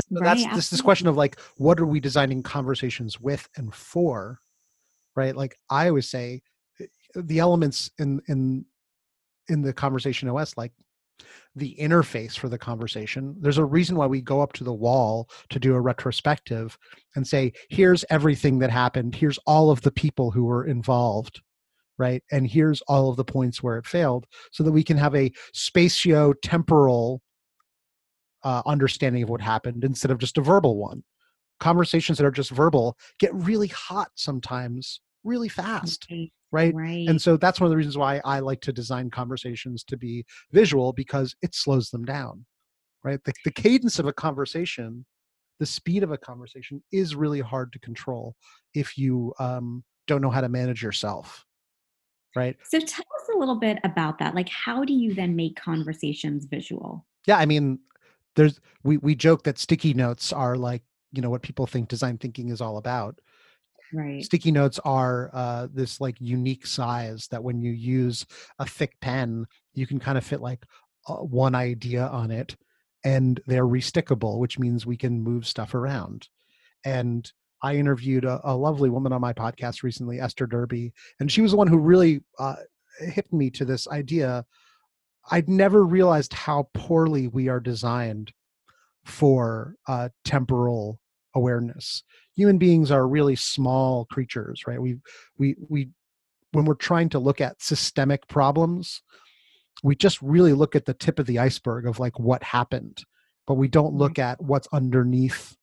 [0.02, 3.74] So Right, that's this this question of like what are we designing conversations with and
[3.74, 4.40] for
[5.16, 6.42] right like i always say
[6.80, 6.86] eh,
[7.16, 8.64] the elements in in
[9.50, 10.72] in the conversation os like
[11.56, 15.28] the interface for the conversation there's a reason why we go up to the wall
[15.50, 16.78] to do a retrospective
[17.16, 21.42] and say here's everything that happened here's all of the people who were involved
[21.98, 25.16] right and here's all of the points where it failed so that we can have
[25.16, 27.22] a spatio temporal
[28.44, 31.04] uh, understanding of what happened instead of just a verbal one.
[31.60, 36.32] Conversations that are just verbal get really hot sometimes, really fast, Right.
[36.52, 36.76] right?
[36.76, 37.10] Right.
[37.10, 40.24] And so that's one of the reasons why I like to design conversations to be
[40.52, 42.46] visual because it slows them down,
[43.04, 43.20] right?
[43.24, 45.06] The, the cadence of a conversation,
[45.60, 48.36] the speed of a conversation is really hard to control
[48.76, 51.44] if you um, don't know how to manage yourself,
[52.38, 52.56] right?
[52.64, 54.36] so tell us a little bit about that.
[54.36, 57.06] Like, how do you then make conversations visual?
[57.28, 57.80] yeah i mean
[58.36, 62.18] there's we we joke that sticky notes are like you know what people think design
[62.18, 63.20] thinking is all about
[63.94, 64.24] Right.
[64.24, 68.26] sticky notes are uh, this like unique size that when you use
[68.60, 70.66] a thick pen you can kind of fit like
[71.08, 72.58] uh, one idea on it
[73.06, 76.28] and they're restickable which means we can move stuff around
[76.84, 77.32] and
[77.64, 81.52] i interviewed a, a lovely woman on my podcast recently esther derby and she was
[81.52, 82.56] the one who really uh,
[83.00, 84.46] hit me to this idea.
[85.30, 88.32] I'd never realized how poorly we are designed
[89.06, 91.00] for uh, temporal
[91.36, 92.04] awareness.
[92.36, 94.82] Human beings are really small creatures right?
[94.82, 94.98] We
[95.38, 95.90] we we
[96.52, 99.02] when we're trying to look at systemic problems
[99.84, 103.04] we just really look at the tip of the iceberg of like what happened
[103.46, 105.57] but we don't look at what's underneath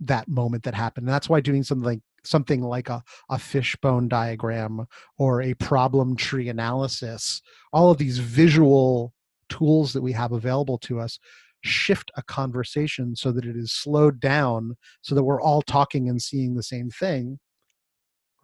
[0.00, 4.08] that moment that happened and that's why doing something like something like a, a fishbone
[4.08, 4.84] diagram
[5.18, 7.40] or a problem tree analysis
[7.72, 9.12] all of these visual
[9.48, 11.18] tools that we have available to us
[11.62, 16.20] shift a conversation so that it is slowed down so that we're all talking and
[16.20, 17.38] seeing the same thing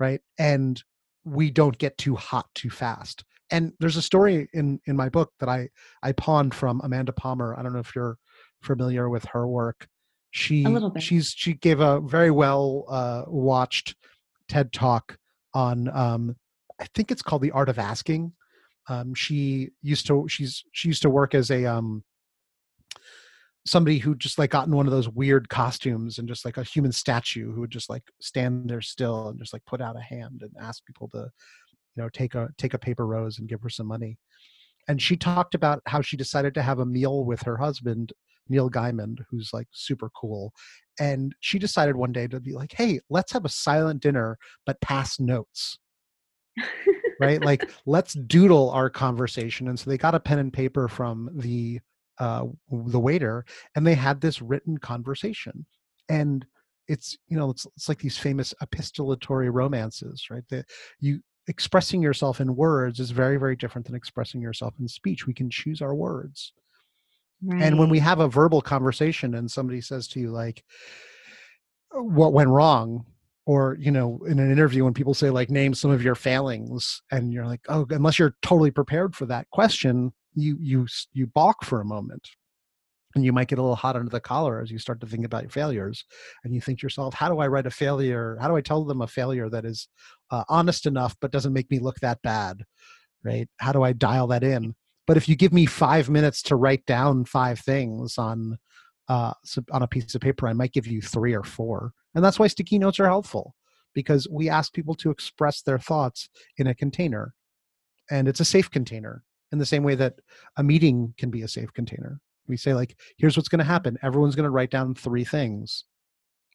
[0.02, 0.20] right?
[0.36, 0.82] And
[1.24, 3.24] we don't get too hot too fast.
[3.52, 5.68] And there's a story in in my book that i
[6.02, 7.54] i pawned from amanda palmer.
[7.56, 8.16] I don't know if you're
[8.62, 9.86] familiar with her work
[10.32, 10.64] she
[10.98, 13.94] she's she gave a very well uh watched
[14.48, 15.16] ted talk
[15.52, 16.34] on um
[16.80, 18.32] i think it's called the art of asking.
[18.88, 22.02] Um she used to she's she used to work as a um
[23.64, 26.64] somebody who just like got in one of those weird costumes and just like a
[26.64, 30.00] human statue who would just like stand there still and just like put out a
[30.00, 31.28] hand and ask people to
[31.94, 34.16] you know take a take a paper rose and give her some money.
[34.88, 38.12] And she talked about how she decided to have a meal with her husband
[38.48, 40.52] neil gaiman who's like super cool
[40.98, 44.80] and she decided one day to be like hey let's have a silent dinner but
[44.80, 45.78] pass notes.
[47.20, 47.42] Right?
[47.42, 51.80] Like let's doodle our conversation and so they got a pen and paper from the
[52.18, 55.64] uh the waiter and they had this written conversation
[56.10, 56.44] and
[56.88, 60.44] it's you know it's, it's like these famous epistolatory romances right?
[60.50, 60.66] That
[61.00, 65.26] you expressing yourself in words is very very different than expressing yourself in speech.
[65.26, 66.52] We can choose our words
[67.42, 67.62] right.
[67.62, 70.64] and when we have a verbal conversation and somebody says to you like
[71.92, 73.04] what went wrong?
[73.44, 77.02] or you know in an interview when people say like name some of your failings
[77.10, 81.64] and you're like oh unless you're totally prepared for that question you you you balk
[81.64, 82.28] for a moment.
[83.14, 85.26] And you might get a little hot under the collar as you start to think
[85.26, 86.06] about your failures
[86.44, 88.38] and you think to yourself how do i write a failure?
[88.40, 89.88] How do i tell them a failure that is
[90.30, 92.64] uh, honest enough but doesn't make me look that bad?
[93.22, 93.48] Right?
[93.58, 94.74] How do i dial that in
[95.06, 98.58] but if you give me five minutes to write down five things on
[99.08, 99.32] uh,
[99.72, 102.46] on a piece of paper i might give you three or four and that's why
[102.46, 103.54] sticky notes are helpful
[103.94, 107.34] because we ask people to express their thoughts in a container
[108.10, 110.14] and it's a safe container in the same way that
[110.56, 112.20] a meeting can be a safe container.
[112.48, 113.98] We say like here's what's going to happen.
[114.02, 115.84] Everyone's going to write down three things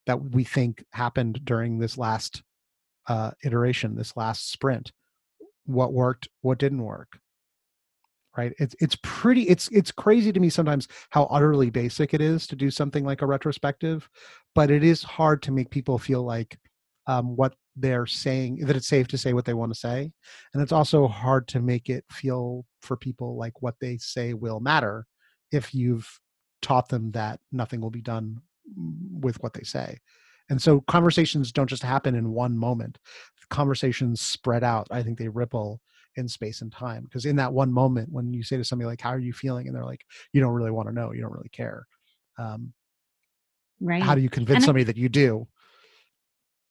[0.06, 2.44] that we think happened during this last
[3.08, 4.92] uh, iteration this last sprint.
[5.66, 7.20] What worked what didn't work
[8.38, 8.54] right?
[8.60, 12.56] It's it's pretty it's it's crazy to me sometimes how utterly basic it is to
[12.56, 14.10] do something like a retrospective
[14.56, 16.58] but it is hard to make people feel like
[17.08, 20.12] um, what they're saying that it's safe to say what they want to say
[20.54, 24.60] and it's also hard to make it feel for people like what they say will
[24.60, 25.06] matter
[25.52, 26.20] if you've
[26.62, 28.42] taught them that nothing will be done
[28.76, 29.98] with what they say.
[30.50, 33.00] And so conversations don't just happen in one moment.
[33.50, 34.88] Conversations spread out.
[34.92, 35.82] I think they ripple
[36.18, 39.02] in space and time because in that one moment when you say to somebody like
[39.02, 41.34] how are you feeling and they're like you don't really want to know you don't
[41.34, 41.88] really care
[42.40, 42.74] um,
[43.80, 44.04] right.
[44.04, 45.48] how do you convince And I- somebody that you do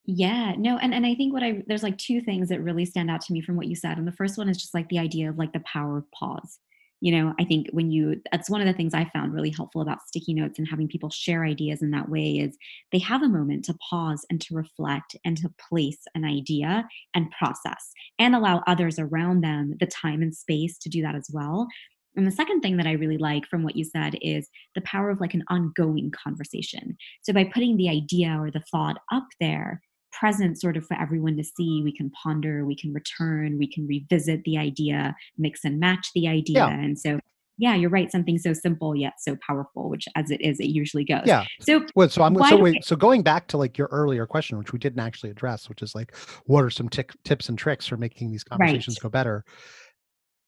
[0.09, 3.11] Yeah, no, and and I think what I there's like two things that really stand
[3.11, 3.99] out to me from what you said.
[3.99, 6.61] And the first one is just like the idea of like the power of pause.
[7.01, 9.83] You know i think when you that's one of the things i found really helpful
[9.83, 12.57] about sticky notes and having people share ideas in that way is
[12.93, 17.31] they have a moment to pause and to reflect and to place an idea and
[17.33, 21.69] process and allow others around them the time and space to do that as well
[22.17, 25.11] and the second thing that I really like from what you said is the power
[25.11, 26.97] of like an ongoing conversation.
[27.23, 29.83] So by putting the idea or the thought up there,
[30.13, 33.87] present sort of for everyone to see, we can ponder, we can return, we can
[33.87, 36.59] revisit the idea, mix and match the idea.
[36.59, 36.71] Yeah.
[36.71, 37.21] And so
[37.59, 38.13] yeah, you're right.
[38.13, 41.23] Something so simple yet so powerful, which as it is, it usually goes.
[41.25, 41.47] Yeah.
[41.61, 44.73] So Well, so I'm so wait, so going back to like your earlier question, which
[44.73, 46.15] we didn't actually address, which is like,
[46.45, 49.03] what are some tick tips and tricks for making these conversations Right.
[49.03, 49.45] go better?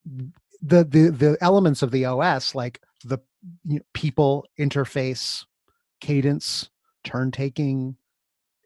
[0.05, 3.19] The the the elements of the OS, like the
[3.65, 5.47] you know, people interface,
[6.01, 6.69] cadence,
[7.05, 7.97] turn taking,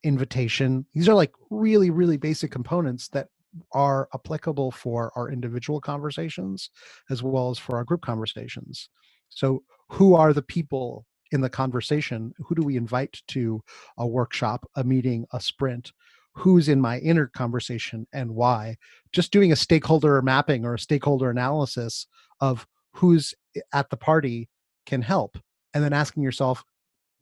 [0.05, 0.87] invitation.
[0.95, 3.29] These are like really really basic components that
[3.73, 6.71] are applicable for our individual conversations
[7.11, 8.89] as well as for our group conversations.
[9.29, 12.33] So, who are the people in the conversation?
[12.39, 13.63] Who do we invite to
[13.99, 15.93] a workshop, a meeting, a sprint?
[16.35, 18.77] Who's in my inner conversation and why?
[19.13, 22.07] Just doing a stakeholder mapping or a stakeholder analysis
[22.41, 23.35] of who's
[23.73, 24.49] at the party
[24.87, 25.39] can help.
[25.75, 26.65] And then asking yourself,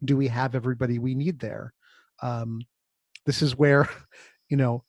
[0.04, 1.74] do we have everybody we need there?
[2.22, 2.62] Um,
[3.26, 3.88] this is where,
[4.48, 4.84] you know,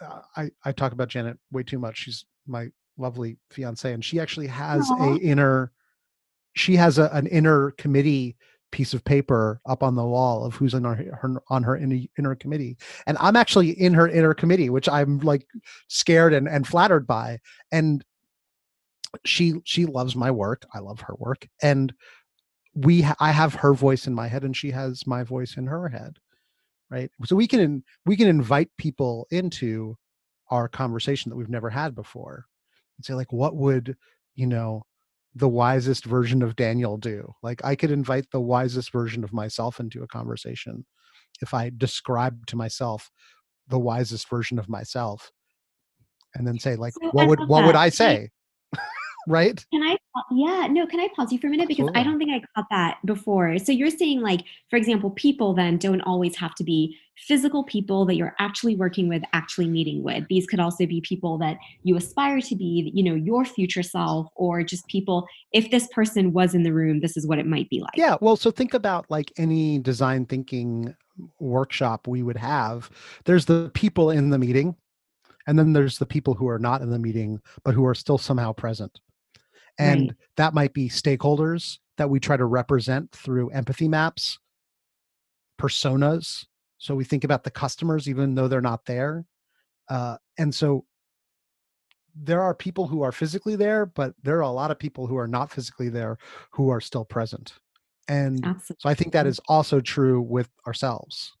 [0.00, 1.98] uh, I, I talk about Janet way too much.
[1.98, 5.14] She's my lovely fiance, and she actually has Aw.
[5.14, 5.72] a inner
[6.54, 8.36] she has a, an inner committee
[8.70, 12.00] piece of paper up on the wall of who's on our, her on her inner,
[12.18, 15.46] inner committee and i'm actually in her inner committee which i'm like
[15.88, 17.38] scared and, and flattered by
[17.70, 18.02] and
[19.26, 21.92] she she loves my work i love her work and
[22.74, 25.88] we i have her voice in my head and she has my voice in her
[25.88, 26.16] head
[26.92, 27.10] right?
[27.24, 29.96] So we can we can invite people into
[30.50, 32.44] our conversation that we've never had before
[32.98, 33.96] and say like what would
[34.34, 34.82] you know
[35.34, 37.32] the wisest version of daniel do?
[37.42, 40.84] Like i could invite the wisest version of myself into a conversation
[41.40, 43.10] if i describe to myself
[43.68, 45.32] the wisest version of myself
[46.34, 47.96] and then say like So what would what would that.
[47.96, 48.30] Can I- say
[49.28, 49.96] right Can I?
[50.30, 50.86] Yeah, no.
[50.86, 53.58] Can I pause you for a minute because I don't think I caught that before.
[53.58, 58.04] So you're saying, like, for example, people then don't always have to be physical people
[58.06, 60.26] that you're actually working with, actually meeting with.
[60.28, 64.26] These could also be people that you aspire to be, you know, your future self,
[64.34, 65.26] or just people.
[65.52, 67.96] If this person was in the room, this is what it might be like.
[67.96, 70.94] Yeah, well, so think about like any design thinking
[71.38, 72.90] workshop we would have.
[73.24, 74.76] There's the people in the meeting,
[75.46, 78.18] and then there's the people who are not in the meeting, but who are still
[78.18, 79.00] somehow present.
[79.78, 80.16] And Right.
[80.36, 84.38] that might be stakeholders that we try to represent through empathy maps,
[85.60, 86.46] personas.
[86.78, 89.24] So we think about the customers, even though they're not there.
[89.88, 90.84] Uh, and so
[92.14, 95.16] there are people who are physically there, but there are a lot of people who
[95.16, 96.18] are not physically there
[96.50, 97.54] who are still present.
[98.08, 98.76] And Absolutely.
[98.78, 101.32] so I think that is also true with ourselves,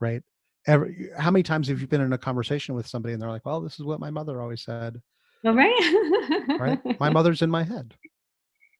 [0.00, 0.22] right?
[0.66, 3.46] Every, how many times have you been in a conversation with somebody and they're like,
[3.46, 5.00] well, this is what my mother always said,
[5.44, 6.58] All right.
[6.58, 6.80] right?
[7.00, 7.94] my mother's in my head.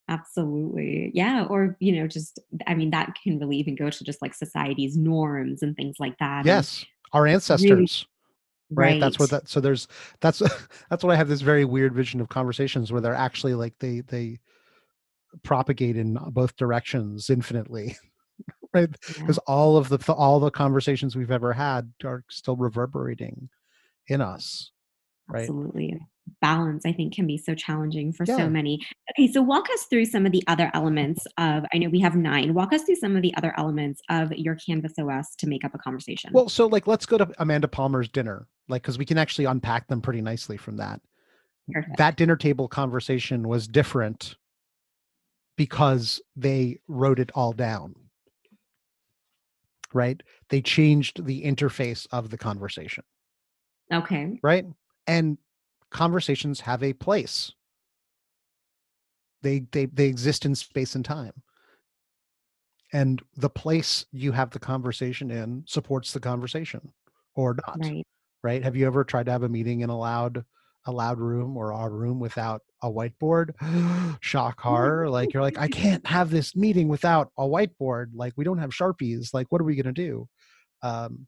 [0.08, 1.10] Absolutely.
[1.14, 1.44] Yeah.
[1.44, 4.96] Or, you know, just, I mean, that can really even go to just like society's
[4.96, 6.46] norms and things like that.
[6.46, 8.06] Yes, our ancestors,
[8.70, 9.00] right?
[9.00, 9.42] That's what right.
[9.42, 9.48] that.
[9.48, 9.86] So there's
[10.20, 10.38] that's
[10.90, 14.00] that's what I have this very weird vision of conversations where they're actually like they
[14.00, 14.38] they
[15.42, 17.96] propagate in both directions infinitely,
[18.74, 18.88] right?
[18.88, 23.50] Yeah, Because all of the all the conversations we've ever had are still reverberating
[24.08, 24.70] in us,
[25.28, 25.40] right?
[25.40, 25.98] absolutely.
[26.40, 28.36] Balance, I think, can be so challenging for Yeah.
[28.36, 28.80] so many.
[29.10, 32.16] Okay, so walk us through some of the other elements of, I know we have
[32.16, 32.54] nine.
[32.54, 35.74] Walk us through some of the other elements of your Canvas OS to make up
[35.74, 36.30] a conversation.
[36.32, 39.88] Well, so like let's go to Amanda Palmer's dinner, like because we can actually unpack
[39.88, 41.00] them pretty nicely from that.
[41.70, 41.96] Perfect.
[41.98, 44.36] That dinner table conversation was different
[45.56, 47.94] because they wrote it all down.
[49.92, 50.22] Right?
[50.50, 53.04] They changed the interface of the conversation,
[53.92, 54.38] okay.
[54.42, 54.66] right?
[55.06, 55.38] And
[55.90, 57.52] conversations have a place.
[59.42, 61.32] They they they exist in space and time.
[62.92, 66.92] And the place you have the conversation in supports the conversation
[67.34, 67.78] or not.
[67.80, 68.06] Right.
[68.42, 68.64] right?
[68.64, 70.44] Have you ever tried to have a meeting in a loud
[70.86, 73.50] a loud room or a room without a whiteboard?
[74.20, 75.10] Shock horror.
[75.10, 78.08] Like you're like, I can't have this meeting without a whiteboard.
[78.14, 79.34] Like we don't have Sharpies.
[79.34, 80.28] Like, what are we gonna do?
[80.82, 81.26] Um,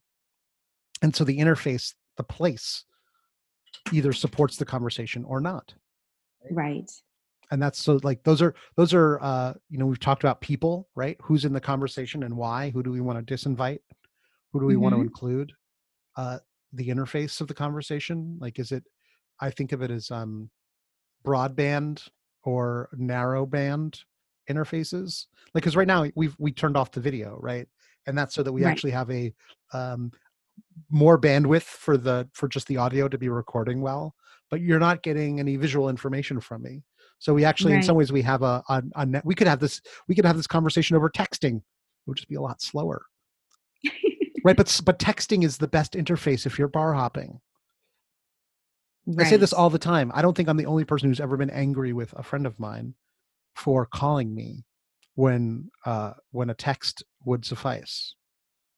[1.02, 2.84] and so the interface, the place,
[3.92, 5.74] either supports the conversation or not.
[6.50, 6.90] Right.
[7.50, 10.88] And that's so like those are those are uh, you know, we've talked about people,
[10.94, 11.16] right?
[11.22, 12.70] Who's in the conversation and why?
[12.70, 13.80] Who do we want to disinvite?
[14.52, 15.52] Who do we want to include?
[16.16, 16.38] Uh,
[16.72, 18.84] the interface of the conversation, like is it
[19.40, 20.50] I think of it as um
[21.24, 22.08] broadband
[22.44, 24.00] or narrow band
[24.48, 27.68] interfaces like because right now we've we turned off the video right
[28.06, 28.70] and that's so that we Right.
[28.70, 29.32] actually have a
[29.72, 30.10] um
[30.90, 34.14] more bandwidth for the for just the audio to be recording well
[34.50, 36.82] but you're not getting any visual information from me
[37.18, 39.60] so we actually in some ways we have a, a, a net, we could have
[39.60, 41.62] this we could have this conversation over texting it
[42.06, 43.04] would just be a lot slower
[44.44, 47.40] right but but texting is the best interface if you're bar hopping
[49.18, 50.12] I say this all the time.
[50.14, 52.58] I don't think I'm the only person who's ever been angry with a friend of
[52.60, 52.94] mine
[53.54, 54.64] for calling me
[55.14, 58.14] when uh when a text would suffice.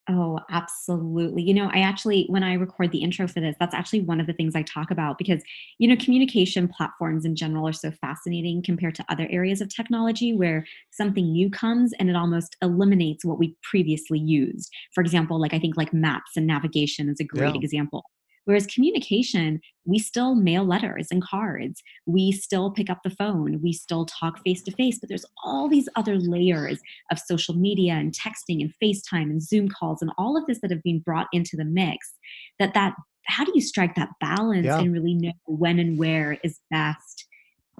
[0.09, 1.43] Oh, absolutely.
[1.45, 4.27] You know, I actually, when I record the intro for this, that's actually one of
[4.27, 5.43] the things I talk about because,
[5.79, 10.35] you know, communication platforms in general are so fascinating compared to other areas of technology
[10.35, 14.73] where something new comes and it almost eliminates what we previously used.
[14.93, 17.63] For example, like I think like maps and navigation is a great Yeah.
[17.63, 18.05] example.
[18.45, 21.83] Whereas communication, we still mail letters and cards.
[22.07, 23.61] We still pick up the phone.
[23.63, 26.81] We still talk face to face, but there's all these other layers
[27.11, 30.71] of social media and texting and FaceTime and Zoom calls and all of this that
[30.71, 32.13] have been brought into the mix
[32.59, 32.95] that that
[33.27, 34.81] how do you strike that balance Yeah.
[34.81, 37.22] and really know when and where is best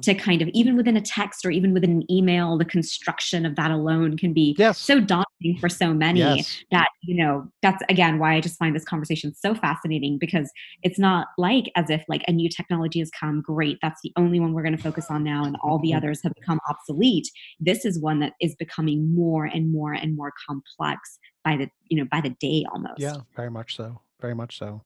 [0.03, 3.57] to kind of even within a text or even within an email the construction of
[3.57, 4.79] that alone can be Yes.
[4.79, 6.65] so daunting for so many yes.
[6.71, 10.51] that you know that's again why i just find this conversation so fascinating because
[10.83, 14.39] it's not like as if like a new technology has come great that's the only
[14.41, 15.97] one we're going to focus on now and all the Mhm.
[15.99, 17.29] others have become obsolete
[17.61, 21.97] this is one that is becoming more and more and more complex by the you
[21.99, 24.01] know by the day almost Yeah, very much so.
[24.21, 24.83] Very much so.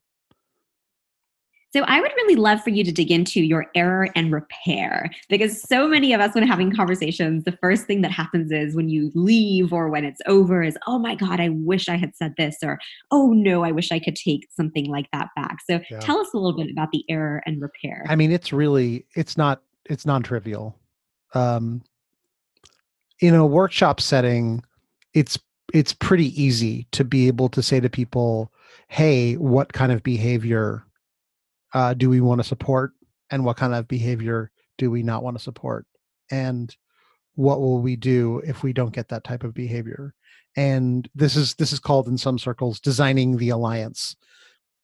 [1.73, 5.61] So I would really love for you to dig into your error and repair because
[5.61, 9.11] so many of us, when having conversations, the first thing that happens is when you
[9.15, 12.57] leave or when it's over is, oh my God, I wish I had said this,
[12.63, 12.79] or
[13.11, 15.57] oh no, I wish I could take something like that back.
[15.69, 15.99] So Yeah.
[15.99, 18.05] tell us a little bit about the error and repair.
[18.07, 20.77] I mean, it's really it's not it's non-trivial.
[21.33, 21.83] Um
[23.19, 24.63] in a workshop setting,
[25.13, 25.37] it's
[25.73, 28.53] it's pretty easy to be able to say to people,
[28.87, 30.85] "Hey, what kind of behavior
[31.73, 32.93] uh, do we want to support,
[33.29, 35.85] and what kind of behavior do we not want to support,
[36.31, 36.75] and
[37.35, 40.13] what will we do if we don't get that type of behavior?"
[40.55, 44.15] And this is this is called in some circles designing the alliance.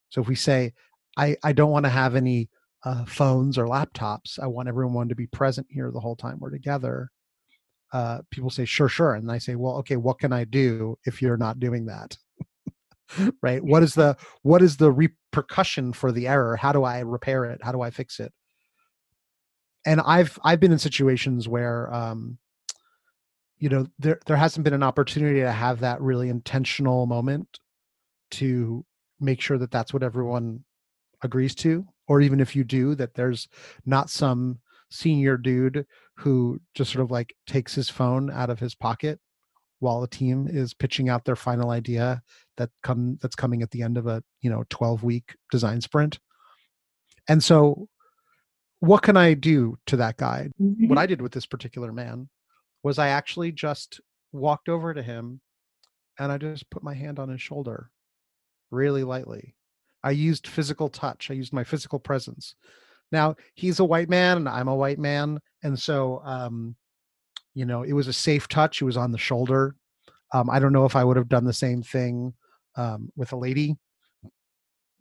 [0.10, 0.74] So if we say,
[1.18, 2.50] "I I don't want to have any
[2.84, 4.40] uh, phones or laptops.
[4.40, 7.12] I want everyone to be present here the whole time we're together."
[7.94, 11.22] uh, people say sure sure and i say well okay what can i do if
[11.22, 12.18] you're not doing that
[13.42, 13.64] right?
[13.64, 16.56] What is the what is the repercussion for the error?
[16.56, 17.62] How do i repair it?
[17.64, 18.32] How do i fix it?
[19.86, 22.38] And i've i've been in situations where um
[23.64, 27.60] you know there there hasn't been an opportunity to have that really intentional moment
[28.32, 28.86] to
[29.22, 30.66] make sure that that's what everyone
[31.22, 33.48] agrees to or even if you do that there's
[33.86, 35.86] not some senior dude
[36.18, 39.20] who just sort of like takes his phone out of his pocket
[39.84, 42.22] while the team is pitching out their final idea
[42.58, 46.20] that come that's coming at the end of a you know 12 week design sprint.
[47.28, 47.88] And so
[48.80, 52.28] what can i do to that guy what i did with this particular man
[52.84, 54.02] was i actually just
[54.34, 55.40] walked over to him
[56.20, 57.90] and i just put my hand on his shoulder
[58.74, 59.56] really lightly.
[60.04, 61.32] I used physical touch.
[61.32, 62.56] I used my physical presence.
[63.12, 65.40] Now he's a white man and i'm a white man.
[65.62, 66.76] And so um
[67.54, 69.76] you know it was a safe touch it was on the shoulder.
[70.34, 72.34] Um i don't know if i would have done the same thing
[72.76, 73.78] um with a lady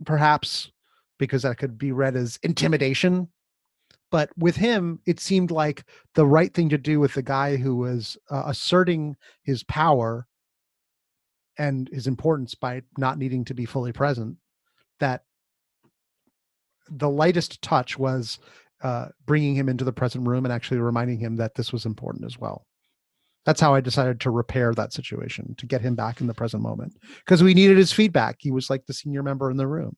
[0.04, 0.70] perhaps
[1.18, 3.28] because that could be read as intimidation
[4.10, 5.84] but with him it seemed like
[6.14, 10.26] the right thing to do with the guy who was uh, asserting his power
[11.58, 14.36] and his importance by not needing to be fully present
[15.00, 15.22] that
[16.88, 18.38] the lightest touch was
[18.82, 22.24] uh, bringing him into the present room and actually reminding him that this was important
[22.24, 22.66] as well.
[23.44, 26.62] That's how I decided to repair that situation to get him back in the present
[26.62, 28.36] moment because we needed his feedback.
[28.38, 29.96] He was like the senior member in the room.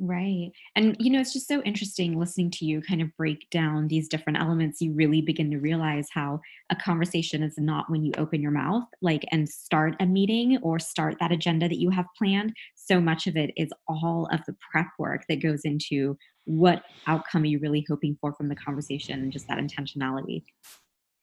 [0.00, 0.50] Right.
[0.74, 4.08] And, you know, it's just so interesting listening to you kind of break down these
[4.08, 4.80] different elements.
[4.80, 8.82] You really begin to realize how a conversation is not when you open your mouth,
[9.02, 12.52] like, and start a meeting or start that agenda that you have planned.
[12.74, 17.42] So much of it is all of the prep work that goes into what outcome
[17.42, 20.44] are you really hoping for from the conversation and just that intentionality.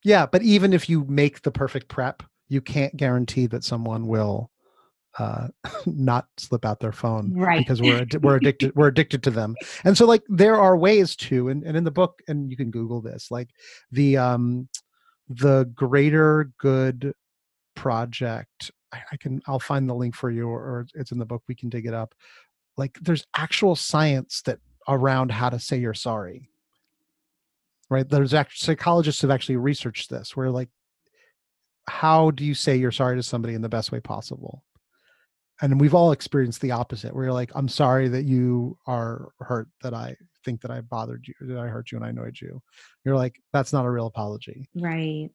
[0.04, 4.50] Yeah, but even if you make the perfect prep, you can't guarantee that someone will
[5.20, 5.48] uh
[5.86, 7.58] not slip out their phone Right.
[7.60, 11.16] because we're addi- we're addicted we're addicted to them and so like there are ways
[11.18, 13.50] to and, and in the book and you can google this like
[13.92, 14.70] the um
[15.28, 17.14] the greater good
[17.76, 21.26] project I, I can i'll find the link for you or, or it's in the
[21.26, 22.16] book we can dig it up
[22.78, 26.50] like there's actual science that around how to say you're sorry.
[27.90, 28.08] Right?
[28.08, 30.70] There's actually psychologists have actually researched this where like
[31.90, 34.64] how do you say you're sorry to somebody in the best way possible?
[35.62, 39.68] And we've all experienced the opposite where you're like i'm sorry that you are hurt
[39.84, 42.62] that i think that i bothered you that i hurt you and i annoyed you.
[43.06, 44.68] You're like that's not a real apology.
[44.76, 45.30] Right.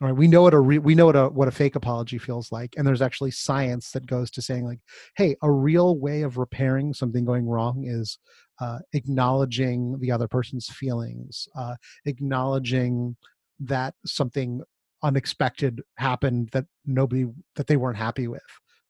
[0.00, 2.50] Right we know what a re- we know what a what a fake apology feels
[2.50, 4.80] like and there's actually science that goes to saying like
[5.16, 8.18] hey a real way of repairing something going wrong is
[8.60, 11.74] uh, acknowledging the other person's feelings uh,
[12.06, 13.16] acknowledging
[13.60, 14.60] that something
[15.02, 17.26] unexpected happened that nobody
[17.56, 18.42] that they weren't happy with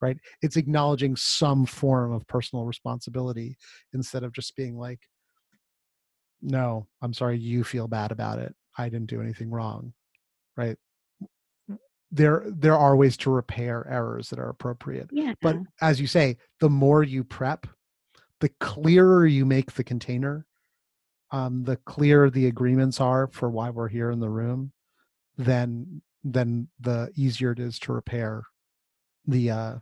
[0.05, 0.19] right?
[0.43, 3.57] It's acknowledging some form of personal responsibility
[3.95, 5.01] instead of just being like
[6.43, 8.55] no i'm sorry you feel bad about it.
[8.77, 9.93] I didn't do anything wrong
[10.57, 10.77] right?
[12.11, 15.09] There there are ways to repair errors that are appropriate.
[15.11, 15.35] Yeah.
[15.41, 17.67] but as you say the more you prep
[18.45, 20.45] the clearer you make the container
[21.31, 24.71] um, the clearer the agreements are for why we're here in the room
[25.39, 28.43] then then the easier it is to repair
[29.27, 29.75] the uh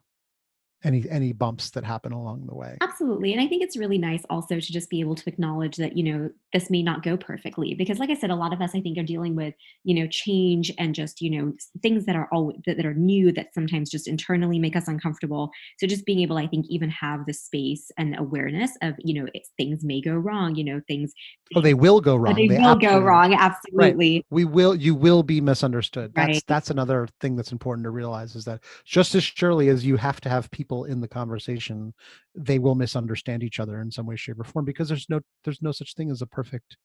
[0.84, 2.76] any any bumps that happen along the way.
[2.80, 5.96] Absolutely and i think it's really nice also to just be able to acknowledge that
[5.96, 8.70] you know this may not go perfectly because like i said a lot of us
[8.74, 9.54] i think are dealing with
[9.84, 11.52] you know change and just you know
[11.82, 15.50] things that are all that, that are new that sometimes just internally make us uncomfortable.
[15.78, 19.28] So just being able i think even have the space and awareness of you know
[19.56, 21.12] things may go wrong you know things
[21.54, 22.34] oh they will go oh, wrong.
[22.34, 24.16] they, they will go wrong absolutely.
[24.16, 24.26] Right.
[24.30, 26.12] we will you will be misunderstood.
[26.16, 26.34] Right.
[26.34, 29.96] that's that's another thing that's important to realize is that just as surely as you
[29.96, 31.92] have to have people people in the conversation
[32.34, 35.60] they will misunderstand each other in some way shape or form because there's no there's
[35.60, 36.78] no such thing as a perfect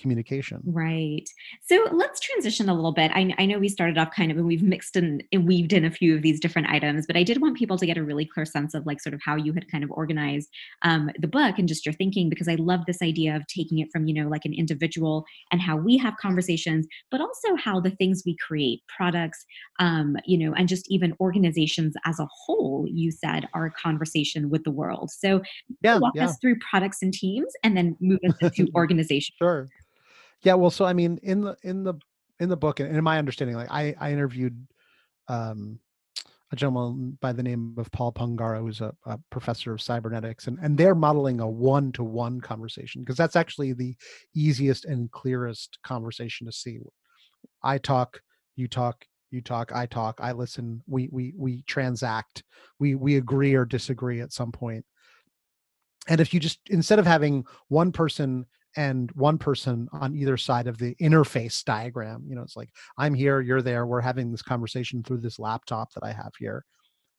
[0.00, 0.60] communication.
[0.64, 1.28] Right.
[1.66, 3.10] So let's transition a little bit.
[3.14, 5.84] I, I, know we started off kind of and we've mixed and, and weaved in
[5.84, 8.24] a few of these different items, but I did want people to get a really
[8.24, 10.48] clear sense of like sort of how you had kind of organized
[10.82, 13.88] um, the book and just your thinking because I love this idea of taking it
[13.92, 17.90] from, you know, like an individual and how we have conversations, but also how the
[17.90, 19.44] things we create, products,
[19.78, 24.50] um, you know, and just even organizations as a whole, you said, are a conversation
[24.50, 25.10] with the world.
[25.10, 25.42] So
[25.82, 26.26] yeah, walk yeah.
[26.26, 29.36] us through products and teams and then move us into organizations.
[29.38, 29.68] Sure.
[30.42, 31.94] Yeah, well, so I mean, in the in the
[32.40, 34.66] in the book, and in my understanding, like I I interviewed
[35.28, 35.80] um,
[36.52, 40.58] a gentleman by the name of Paul Pangaro, who's a, a professor of cybernetics, and
[40.62, 43.96] and they're modeling a one to one conversation because that's actually the
[44.34, 46.78] easiest and clearest conversation to see.
[47.62, 48.20] I talk,
[48.56, 50.82] you talk, you talk, I talk, I listen.
[50.86, 52.44] We we we transact.
[52.78, 54.84] We we agree or disagree at some point.
[56.08, 58.46] And if you just instead of having one person
[58.78, 63.12] and one person on either side of the interface diagram you know it's like i'm
[63.12, 66.64] here you're there we're having this conversation through this laptop that i have here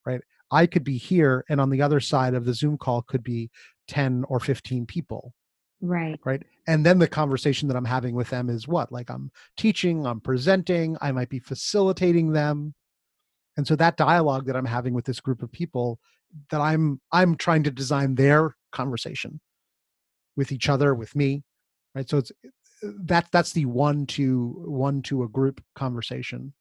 [0.06, 0.20] right?
[0.50, 3.50] I could be here and on the other side of the zoom call could be
[3.88, 5.32] 10 or 15 people
[5.80, 6.18] right.
[6.24, 6.42] right?
[6.66, 8.90] And then the conversation that i'm having with them is what?
[8.92, 12.74] Like i'm teaching i'm presenting i might be facilitating them.
[13.56, 15.98] And so that dialogue that i'm having with this group of people
[16.50, 19.40] that i'm i'm trying to design their conversation
[20.36, 21.42] with each other with me
[21.94, 22.08] right?
[22.08, 22.32] So it's
[22.82, 26.52] that that's the one to one to a group conversation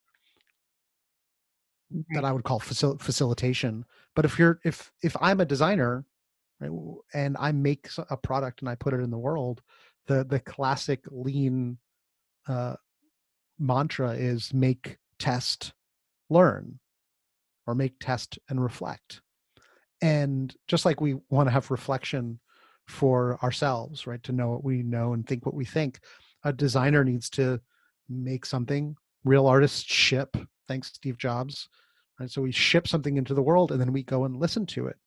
[1.91, 2.03] right.
[2.11, 3.85] that i would call facil- facilitation.
[4.15, 6.05] But if you're if if i'm a designer
[6.59, 6.71] right,
[7.13, 9.61] and i make a product and i put it in the world
[10.07, 11.77] the the classic lean
[12.47, 12.75] uh,
[13.59, 15.73] mantra is make test
[16.29, 16.79] learn
[17.67, 19.21] or make test and reflect.
[20.01, 22.39] And just like we want to have reflection
[22.89, 24.21] for ourselves, right?
[24.23, 25.99] To know what we know and think what we think.
[26.43, 27.59] A designer needs to
[28.09, 28.95] make something.
[29.23, 30.35] Real artists ship.
[30.67, 31.69] Thanks, Steve Jobs.
[32.19, 32.29] Right?
[32.29, 34.97] So we ship something into the world and then we go and listen to it.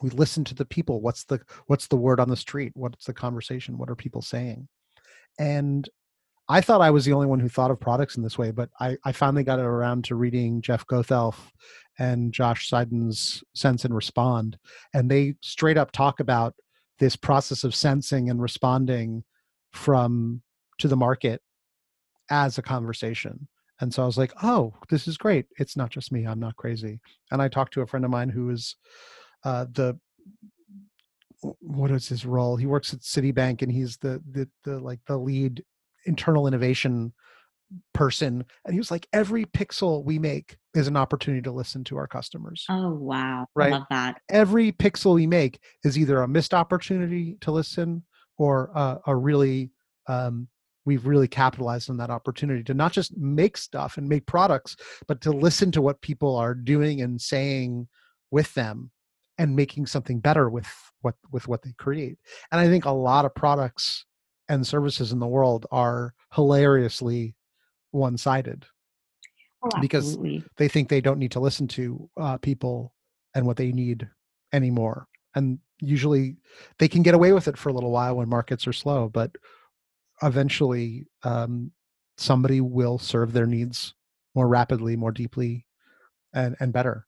[0.00, 1.00] We listen to the people.
[1.00, 2.72] What's the what's the word on the street?
[2.74, 3.78] What's the conversation?
[3.78, 4.68] What are people saying?
[5.38, 5.88] And
[6.48, 8.68] I thought I was the only one who thought of products in this way, but
[8.78, 11.36] I, I finally got around to reading Jeff Gothelf
[11.98, 14.58] and Josh Seiden's Sense and Respond.
[14.92, 16.54] And they straight up talk about
[16.98, 19.24] this process of sensing and responding
[19.72, 20.42] from
[20.78, 21.40] to the market
[22.30, 23.48] as a conversation.
[23.80, 25.46] And so I was like, oh, this is great.
[25.58, 26.26] It's not just me.
[26.26, 27.00] I'm not crazy.
[27.30, 28.76] And I talked to a friend of mine who is
[29.44, 29.98] uh, the
[31.60, 32.56] what is his role?
[32.56, 35.62] He works at Citibank and he's the the the like the lead
[36.06, 37.12] internal innovation
[37.92, 41.96] person and he was like every pixel we make is an opportunity to listen to
[41.96, 42.64] our customers.
[42.68, 43.46] Oh wow.
[43.54, 43.72] Right?
[43.72, 44.20] I love that.
[44.28, 48.04] Every pixel we make is either a missed opportunity to listen
[48.38, 49.70] or a, a really
[50.08, 50.48] um,
[50.84, 54.76] we've really capitalized on that opportunity to not just make stuff and make products
[55.08, 57.88] but to listen to what people are doing and saying
[58.30, 58.90] with them
[59.38, 60.68] and making something better with
[61.00, 62.18] what with what they create.
[62.52, 64.04] And i think a lot of products
[64.48, 67.34] and services in the world are hilariously
[67.92, 68.66] one-sided
[69.66, 70.18] Oh, because
[70.58, 72.94] they think they don't need to listen to uh, people
[73.34, 74.06] and what they need
[74.52, 76.36] anymore and usually
[76.78, 79.30] they can get away with it for a little while when markets are slow but
[80.22, 81.70] eventually um,
[82.18, 83.94] somebody will serve their needs
[84.34, 85.66] more rapidly more deeply
[86.34, 87.06] and and better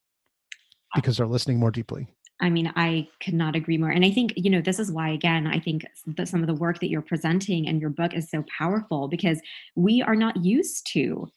[0.95, 2.09] because they're listening more deeply
[2.41, 3.91] I mean, I could not agree more.
[3.91, 6.55] And I think, you know, this is why, again, I think that some of the
[6.55, 9.41] work that you're presenting and your book is so powerful because
[9.75, 11.31] we are not used to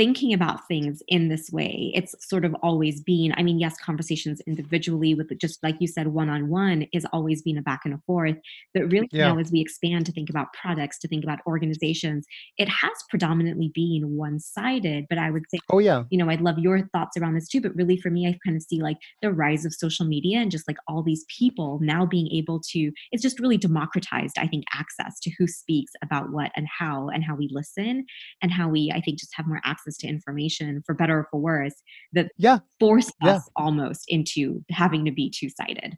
[0.00, 1.92] thinking about things in this way.
[1.94, 6.06] It's sort of always been, I mean, yes, conversations individually with just like you said,
[6.08, 8.36] one on one is always been a back and a forth.
[8.72, 12.24] But really yeah now, as we expand to think about products, to think about organizations,
[12.56, 15.04] it has predominantly been one sided.
[15.10, 17.60] But I would say, oh yeah you know, I'd love your thoughts around this too.
[17.60, 20.50] But really, for me, I kind of see like the rise of social media and
[20.50, 24.64] just like all these people now being able to, it's just really democratized, I think,
[24.74, 28.06] access to who speaks about what and how and how we listen
[28.40, 31.40] and how we, I think, just have more access to information for better or for
[31.40, 31.74] worse
[32.12, 35.96] that yeah force yeah us almost into having to be two sided.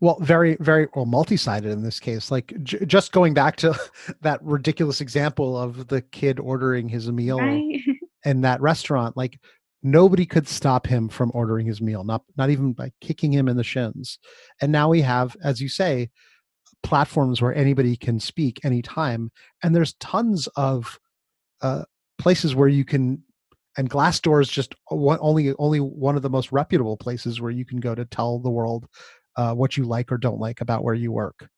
[0.00, 2.30] Well, very, very well multi-sided in this case.
[2.30, 3.78] Like j- just going back to
[4.22, 7.80] that ridiculous example of the kid ordering his meal Right?
[8.24, 9.38] in that restaurant, like
[9.82, 13.56] nobody could stop him from ordering his meal, not not even by kicking him in
[13.56, 14.18] the shins.
[14.60, 16.10] And now we have, as you say,
[16.82, 19.30] platforms where anybody can speak anytime,
[19.62, 20.98] and there's tons of
[21.60, 21.84] uh,
[22.18, 23.22] places where you can.
[23.76, 27.64] And Glassdoor is just one, only only one of the most reputable places where you
[27.64, 28.86] can go to tell the world
[29.36, 31.48] uh, what you like or don't like about where you work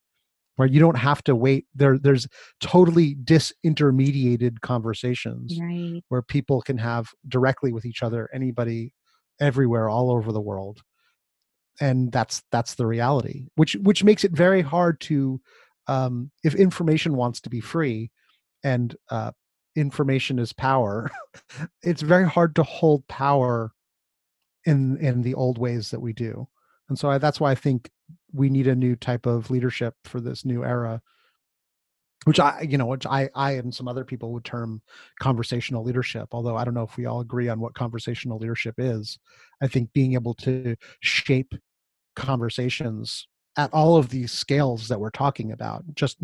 [0.57, 2.27] where you don't have to wait there there's
[2.61, 6.03] totally disintermediated conversations right.
[6.09, 8.93] where people can have directly with each other anybody
[9.41, 10.81] everywhere all over the world
[11.81, 15.41] and that's that's the reality which which makes it very hard to
[15.87, 18.11] um if information wants to be free
[18.65, 19.31] and uh
[19.77, 21.11] information is power
[21.83, 23.73] it's very hard to hold power
[24.65, 26.49] in in the old ways that we do.
[26.89, 27.91] And so I, that's why i think
[28.33, 31.01] we need a new type of leadership for this new era
[32.25, 34.83] which i you know which i i and some other people would term
[35.21, 39.19] conversational leadership although i don't know if we all agree on what conversational leadership is.
[39.61, 41.55] I think being able to shape
[42.15, 46.19] conversations at all of these scales that we're talking about just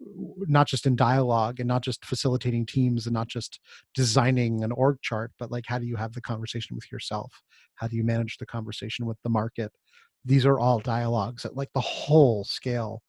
[0.00, 3.60] not just in dialogue and not just facilitating teams and not just
[3.94, 7.42] designing an org chart but like how do you have the conversation with yourself?
[7.74, 9.72] How do you manage the conversation with the market?
[10.24, 13.02] These are all dialogues at like the whole scale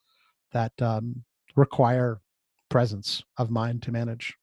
[0.51, 1.23] that um,
[1.55, 2.19] require
[2.69, 4.35] presence of mind to manage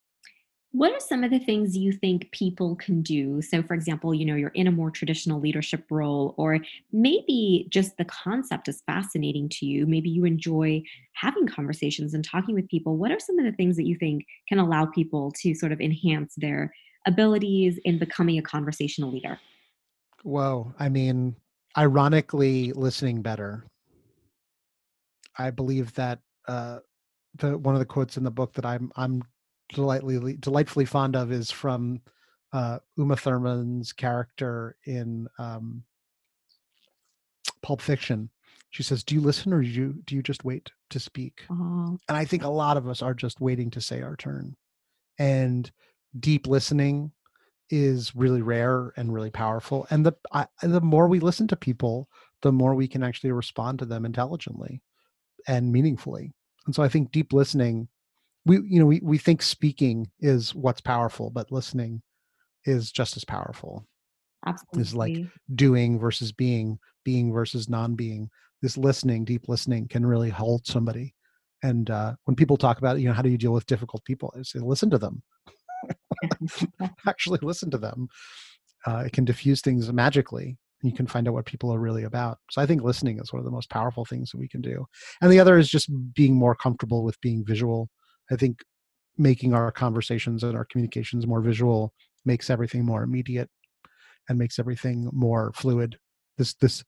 [0.73, 3.41] What are some of the things you think people can do?
[3.41, 6.59] So, for example, you know, you're in a more traditional leadership role, or
[6.93, 9.87] maybe just the concept is fascinating to you.
[9.87, 10.83] Maybe you enjoy
[11.15, 12.97] having conversations and talking with people.
[12.97, 15.81] What are some of the things that you think can allow people to sort of
[15.81, 16.75] enhance their
[17.07, 19.41] abilities in becoming a conversational leader?
[20.25, 21.37] Well, i mean
[21.77, 23.65] ironically listening better
[25.37, 26.79] i believe that uh,
[27.37, 29.23] the one of the quotes in the book that I'm I'm
[29.73, 32.01] delightfully delightfully fond of is from
[32.53, 35.83] uh, Uma Thurman's character in um,
[37.63, 38.31] Pulp Fiction.
[38.71, 41.99] She says, "Do you listen or do you do you just wait to speak?" Oh,
[42.09, 44.57] And I think a lot of us are just waiting to say our turn.
[45.19, 45.71] And
[46.19, 47.13] deep listening
[47.71, 49.87] is really rare and really powerful.
[49.91, 52.09] And the I, the more we listen to people,
[52.43, 54.83] the more we can actually respond to them intelligently
[55.47, 56.33] and meaningfully.
[56.67, 57.89] And so I think deep listening,
[58.49, 62.03] we you know we we think speaking is what's powerful, but listening
[62.65, 63.87] is just as powerful.
[64.47, 65.17] Absolutely is like
[65.55, 68.31] doing versus being, being versus non-being.
[68.63, 71.15] This listening, deep listening, can really hold somebody.
[71.63, 74.33] And uh, when people talk about, you know, how do you deal with difficult people?
[74.37, 75.23] I say, listen to them.
[77.07, 78.09] Actually, listen to them.
[78.87, 80.57] Uh, it can diffuse things magically.
[80.83, 82.39] You can find out what people are really about.
[82.51, 84.87] So I think listening is one of the most powerful things that we can do.
[85.21, 87.91] And the other is just being more comfortable with being visual.
[88.31, 88.61] I think
[89.17, 91.93] making our conversations and our communications more visual
[92.25, 93.51] makes everything more immediate
[94.29, 95.99] and makes everything more fluid.
[96.37, 96.85] This this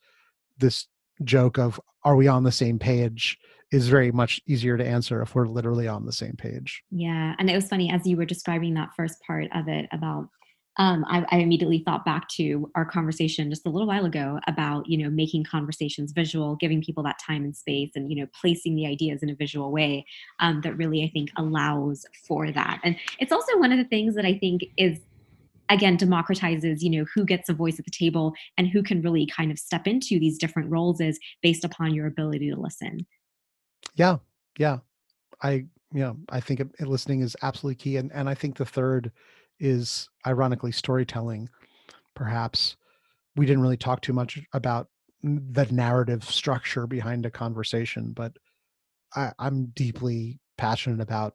[0.59, 0.87] this
[1.25, 3.39] joke of are we on the same page
[3.73, 6.83] is very much easier to answer if we're literally on the same page.
[6.91, 10.29] Yeah, and it was funny as you were describing that first part of it about
[10.77, 14.89] um, I, I immediately thought back to our conversation just a little while ago about
[14.89, 18.77] you know making conversations visual, giving people that time and space, and you know placing
[18.77, 20.07] the ideas in a visual way
[20.39, 22.81] um, that really I think allows for that.
[22.85, 24.99] And it's also one of the things that I think is
[25.69, 29.27] again democratizes you know who gets a voice at the table and who can really
[29.27, 33.07] kind of step into these different roles is based upon your ability to listen.
[33.97, 34.19] Yeah,
[34.59, 34.79] yeah.
[35.43, 39.11] I know I think listening is absolutely key, and and I think the third
[39.61, 41.49] is ironically storytelling.
[42.15, 42.77] Perhaps
[43.37, 44.89] we didn't really talk too much about
[45.23, 48.33] the narrative structure behind a conversation, but
[49.15, 51.35] I, I'm deeply passionate about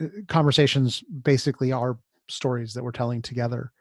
[0.00, 1.02] uh, conversations.
[1.22, 1.98] Basically, are
[2.28, 3.72] stories that we're telling together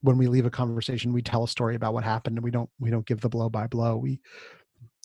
[0.00, 2.70] when we leave a conversation we tell a story about what happened and we don't
[2.78, 4.20] we don't give the blow by blow we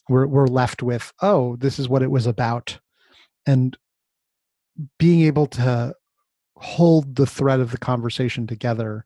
[0.08, 2.78] we're we're left with oh this is what it was about
[3.47, 3.78] and
[4.99, 5.93] being able to
[6.64, 9.05] hold the thread of the conversation together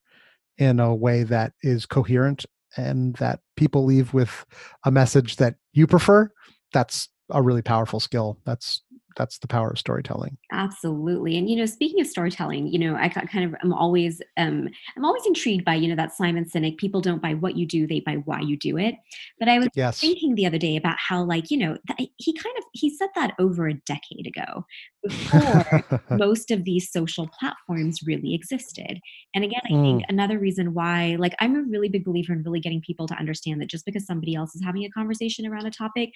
[0.57, 2.45] in a way that is coherent
[2.75, 4.45] and that people leave with
[4.85, 6.29] a message that you prefer
[6.73, 8.37] that's a really powerful skill.
[8.45, 8.81] That's
[9.17, 13.09] that's the power of storytelling absolutely and you know speaking of storytelling you know i
[13.09, 17.01] kind of i'm always um i'm always intrigued by you know that simon sinek people
[17.01, 18.95] don't buy what you do they buy why you do it
[19.39, 19.99] but i was yes.
[19.99, 23.09] thinking the other day about how like you know th- he kind of he said
[23.15, 24.65] that over a decade ago
[25.03, 28.99] before most of these social platforms really existed
[29.33, 29.81] and again i mm.
[29.83, 33.15] think another reason why like i'm a really big believer in really getting people to
[33.15, 36.11] understand that just because somebody else is having a conversation around a topic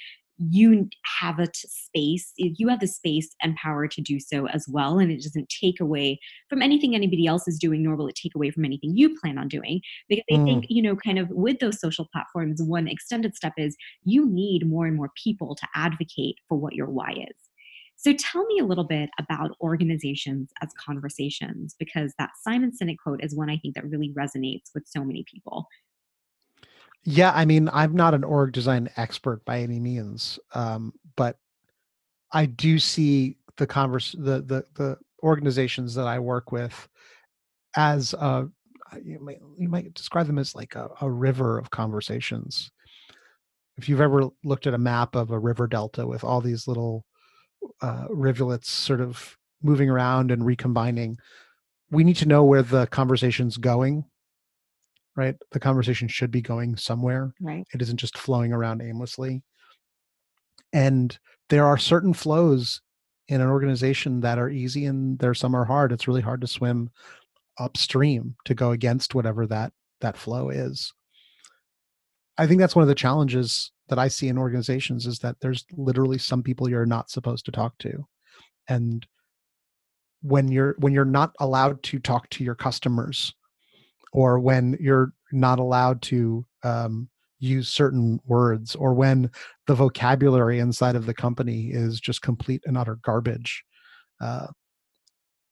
[0.49, 0.89] you
[1.19, 4.97] have a t- space you have the space and power to do so as well
[4.97, 6.19] and it doesn't take away
[6.49, 9.37] from anything anybody else is doing nor will it take away from anything you plan
[9.37, 9.79] on doing
[10.09, 10.45] because i mm.
[10.45, 14.67] think you know kind of with those social platforms one extended step is you need
[14.67, 17.35] more and more people to advocate for what your why is
[17.95, 23.23] so tell me a little bit about organizations as conversations because that simon sinek quote
[23.23, 25.67] is one i think that really resonates with so many people
[27.03, 31.37] yeah, I mean, I'm not an org design expert by any means, um, but
[32.31, 36.87] I do see the converse the the the organizations that I work with
[37.75, 38.47] as a
[39.03, 42.71] you might, you might describe them as like a, a river of conversations.
[43.77, 47.05] If you've ever looked at a map of a river delta with all these little
[47.81, 51.17] uh, rivulets sort of moving around and recombining,
[51.89, 54.05] we need to know where the conversation's going
[55.21, 55.35] right?
[55.51, 57.33] The conversation should be going somewhere.
[57.39, 57.63] Right.
[57.73, 59.43] It isn't just flowing around aimlessly.
[60.73, 61.17] And
[61.49, 62.81] there are certain flows
[63.27, 65.91] in an organization that are easy and there some are hard.
[65.91, 66.89] It's really hard to swim
[67.59, 70.91] upstream to go against whatever that that flow is.
[72.39, 75.65] I think that's one of the challenges that I see in organizations is that there's
[75.73, 78.07] literally some people you're not supposed to talk to.
[78.67, 79.05] And
[80.23, 83.35] when you're when you're not allowed to talk to your customers
[84.11, 87.09] or when you're not allowed to um,
[87.39, 89.29] use certain words or when
[89.67, 93.63] the vocabulary inside of the company is just complete and utter garbage.
[94.21, 94.47] Uh,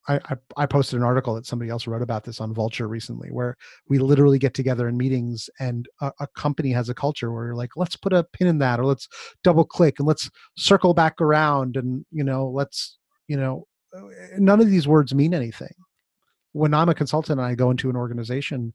[0.08, 3.28] I, I, I posted an article that somebody else wrote about this on vulture recently
[3.30, 3.56] where
[3.88, 7.54] we literally get together in meetings and a, a company has a culture where you're
[7.54, 9.08] like let's put a pin in that or let's
[9.44, 12.98] double click and let's circle back around and you know let's
[13.28, 14.02] you know uh,
[14.38, 15.74] none of these words mean anything
[16.52, 18.74] when I'm a consultant and I go into an organization,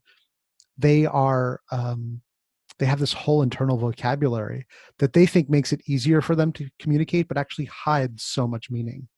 [0.78, 2.22] they are um,
[2.78, 4.66] they have this whole internal vocabulary
[4.98, 8.70] that they think makes it easier for them to communicate, but actually hides so much
[8.70, 9.08] meaning.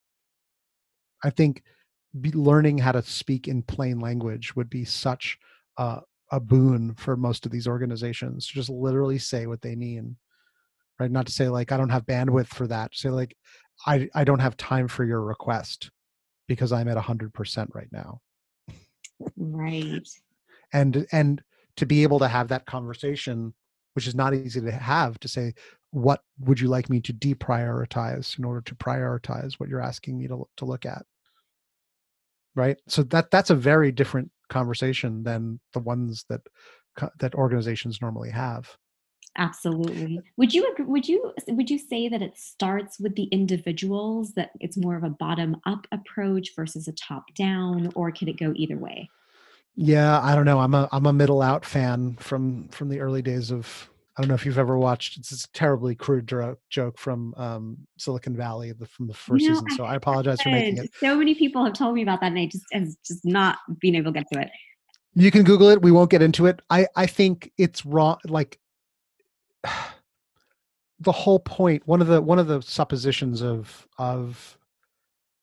[1.24, 1.62] I think
[2.34, 5.38] learning how to speak in plain language would be such
[5.76, 6.00] a,
[6.32, 10.16] a boon for most of these organizations to just literally say what they mean
[10.98, 13.36] right not to say like i don't have bandwidth for that say like
[13.86, 15.90] i i don't have time for your request
[16.48, 18.20] because i'm at 100% right now
[19.52, 20.08] Right.
[20.72, 21.42] And and
[21.76, 23.54] to be able to have that conversation,
[23.94, 25.54] which is not easy to have, to say,
[25.90, 30.28] what would you like me to deprioritize in order to prioritize what you're asking me
[30.28, 31.04] to to look at?
[32.54, 32.78] Right.
[32.88, 36.40] So that that's a very different conversation than the ones that
[37.20, 38.76] that organizations normally have.
[39.36, 40.20] Absolutely.
[40.36, 44.76] Would you would you would you say that it starts with the individuals that it's
[44.76, 48.76] more of a bottom up approach versus a top down or can it go either
[48.76, 49.08] way?
[49.80, 50.58] Yeah, I don't know.
[50.58, 54.28] I'm a I'm a middle out fan from from the early days of I don't
[54.28, 58.72] know if you've ever watched it's a terribly crude dro- joke from um, Silicon Valley
[58.72, 59.70] the, from the first no, season.
[59.76, 60.90] So I, apologize for making it.
[60.98, 63.94] So many people have told me about that and I just has just not been
[63.94, 64.50] able to get to it.
[65.14, 65.80] You can Google it.
[65.80, 66.60] We won't get into it.
[66.70, 68.58] I I think it's wrong like
[70.98, 74.58] the whole point one of the one of the suppositions of of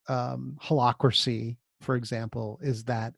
[0.10, 3.14] um holacracy for example is that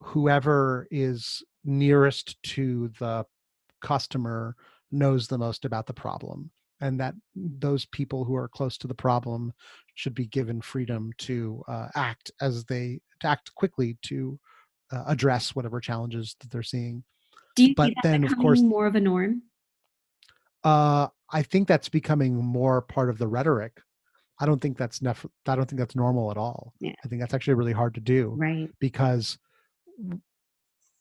[0.00, 3.24] whoever is nearest to the
[3.82, 4.54] customer
[4.90, 8.94] knows the most about the problem and that those people who are close to the
[8.94, 9.52] problem
[9.94, 14.38] should be given freedom to uh, act as they to act quickly to
[14.92, 17.02] uh, address whatever challenges that they're seeing
[17.56, 19.42] do you but then of course more of a norm
[20.64, 23.80] uh, I think that's becoming more part of the rhetoric.
[24.40, 26.72] I don't think that's nef- I don't think that's normal at all.
[26.80, 26.94] Yeah.
[27.04, 28.68] I think that's actually really hard to do Right.
[28.80, 29.38] because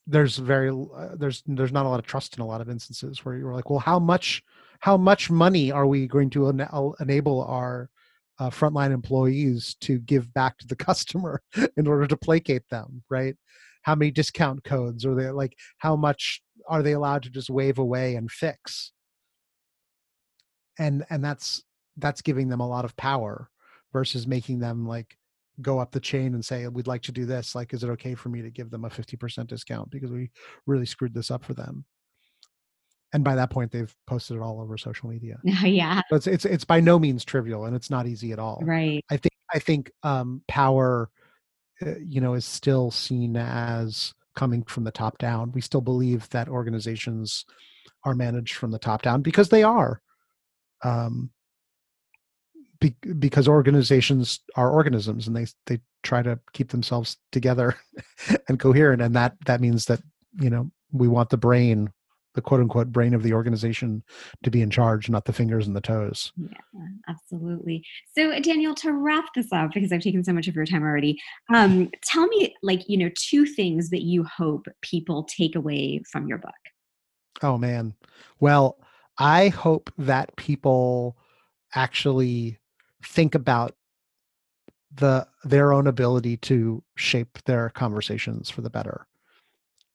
[0.08, 3.24] there's very uh, there's there's not a lot of trust in a lot of instances
[3.24, 4.42] where you're like, well, how much
[4.80, 7.90] how much money are we going to ena- enable our
[8.40, 11.42] uh, frontline employees to give back to the customer
[11.76, 13.36] in order to placate them, right?
[13.82, 15.56] How many discount codes are they like?
[15.78, 18.92] How much are they allowed to just wave away and fix?
[20.80, 21.64] And and that's
[21.98, 23.50] that's giving them a lot of power
[23.92, 25.18] versus making them like
[25.62, 28.14] go up the chain and say we'd like to do this like is it okay
[28.14, 29.90] for me to give them a 50% discount?
[29.90, 30.30] because we
[30.66, 31.86] really screwed this up for them.
[33.14, 35.40] And by that point they've posted it all over social media.
[35.44, 36.02] Yeah.
[36.10, 38.62] so it's it's it's by no means trivial and it's not easy at all.
[38.64, 39.04] Right.
[39.10, 41.10] i think i think um power
[41.82, 45.52] uh, you know is still seen as coming from the top down.
[45.52, 47.44] We still believe that organizations
[48.04, 50.02] are managed from the top down because they are.
[50.84, 51.32] Um
[52.80, 57.76] be, because organizations are organisms and they they try to keep themselves together
[58.48, 60.02] and coherent and that that means that
[60.40, 61.92] you know we want the brain
[62.36, 64.04] the quote unquote brain of the organization
[64.44, 66.50] to be in charge not the fingers and the toes Yeah,
[67.10, 67.84] absolutely.
[68.16, 71.20] So, Daniel, to wrap this up, because I've taken so much of your time already,
[71.54, 76.28] um, tell me, like, you know, two things that you hope people take away from
[76.28, 76.54] your book.
[77.42, 77.94] oh man
[78.40, 78.78] well
[79.18, 81.18] i hope that people
[81.76, 82.60] actually
[83.08, 83.76] think about
[84.94, 89.08] the their own ability to shape their conversations for the better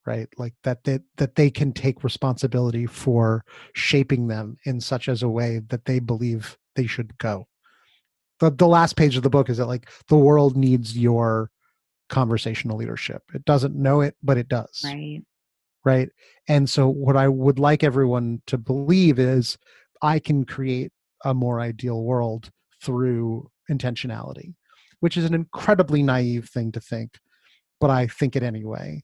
[0.05, 0.27] right?
[0.37, 3.43] Like that they, that they can take responsibility for
[3.73, 7.47] shaping them in such as a way that they believe they should go.
[8.39, 11.51] The, the last page of the book is that like the world needs your
[12.09, 13.23] conversational leadership.
[13.33, 14.81] It doesn't know it but it does.
[14.83, 15.21] Right.
[15.85, 16.09] right?
[16.47, 19.57] And so what i would like everyone to believe is
[20.01, 20.91] i can create
[21.23, 22.51] a more ideal world
[22.83, 24.53] through intentionality
[24.99, 27.19] which is an incredibly naive thing to think
[27.79, 29.03] but i think it anyway.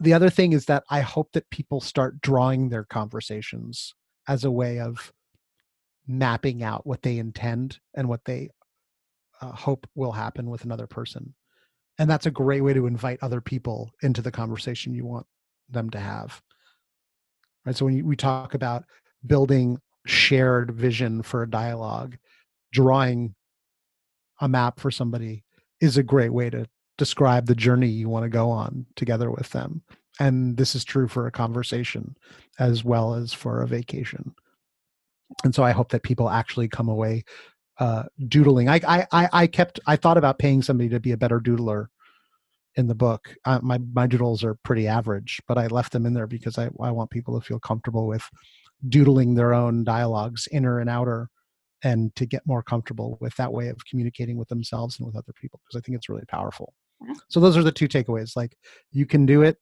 [0.00, 3.94] The other thing is that i hope that people start drawing their conversations
[4.28, 5.12] as a way of
[6.06, 8.50] mapping out what they intend and what they
[9.40, 11.34] uh, hope will happen with another person.
[11.98, 15.26] And that's a great way to invite other people into the conversation you want
[15.68, 16.40] them to have.
[17.64, 18.84] Right so when you, we talk about
[19.26, 22.16] building shared vision for a dialogue
[22.72, 23.34] drawing
[24.40, 25.44] a map for somebody
[25.80, 26.66] is a great way to
[26.98, 29.82] describe the journey you want to go on together with them
[30.20, 32.16] and this is true for a conversation
[32.58, 34.34] as well as for a vacation
[35.44, 37.24] and so i hope that people actually come away
[37.78, 38.68] uh, doodling.
[38.68, 41.86] I, I I kept I thought about paying somebody to be a better doodler
[42.76, 43.34] in the book.
[43.44, 46.70] Uh, my my doodles are pretty average, but I left them in there because I
[46.80, 48.28] I want people to feel comfortable with
[48.88, 51.28] doodling their own dialogues, inner and outer,
[51.84, 55.32] and to get more comfortable with that way of communicating with themselves and with other
[55.40, 56.72] people because I think it's really powerful.
[57.28, 58.36] So those are the two takeaways.
[58.36, 58.56] Like
[58.92, 59.58] you can do it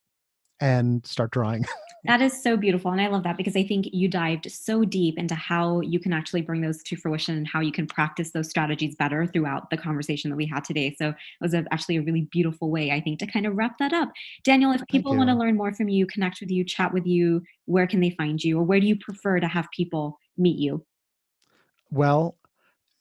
[0.60, 1.64] and start drawing.
[2.04, 2.90] That is so beautiful.
[2.90, 6.12] And I love that because I think you dived so deep into how you can
[6.12, 9.76] actually bring those to fruition and how you can practice those strategies better throughout the
[9.76, 10.94] conversation that we had today.
[10.98, 13.76] So it was a, actually a really beautiful way, I think, to kind of wrap
[13.78, 14.10] that up.
[14.44, 17.42] Daniel, if people want to learn more from you, connect with you, chat with you,
[17.66, 18.58] where can they find you?
[18.58, 20.84] Or where do you prefer to have people meet you?
[21.90, 22.36] well,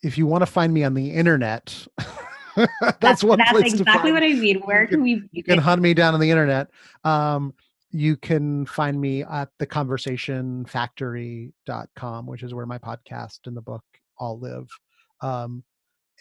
[0.02, 1.88] if you want to find me on the internet,
[3.00, 4.62] that's, one That's place exactly what I mean.
[4.62, 5.24] Where can we?
[5.32, 6.70] you can hunt me down on the internet.
[7.04, 7.54] Um,
[7.92, 13.84] you can find me at the conversationfactory.com, which is where my podcast and the book
[14.18, 14.68] all live.
[15.22, 15.64] Um,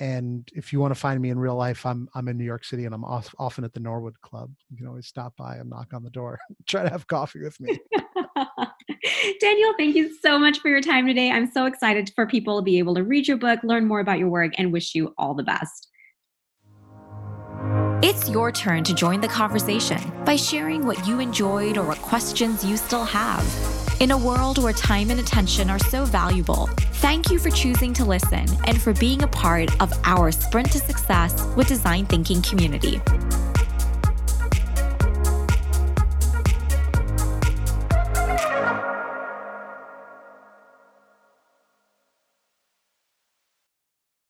[0.00, 2.64] and if you want to find me in real life, I'm I'm in New York
[2.64, 4.52] City and I'm off, often at the Norwood Club.
[4.70, 7.58] You can always stop by and knock on the door, try to have coffee with
[7.60, 7.78] me.
[9.40, 11.30] Daniel, thank you so much for your time today.
[11.30, 14.18] I'm so excited for people to be able to read your book, learn more about
[14.18, 15.87] your work, and wish you all the best.
[18.00, 22.64] It's your turn to join the conversation by sharing what you enjoyed or what questions
[22.64, 23.44] you still have.
[24.00, 26.70] In a world where time and attention are so valuable,
[27.02, 30.78] thank you for choosing to listen and for being a part of our Sprint to
[30.78, 33.00] Success with Design Thinking community.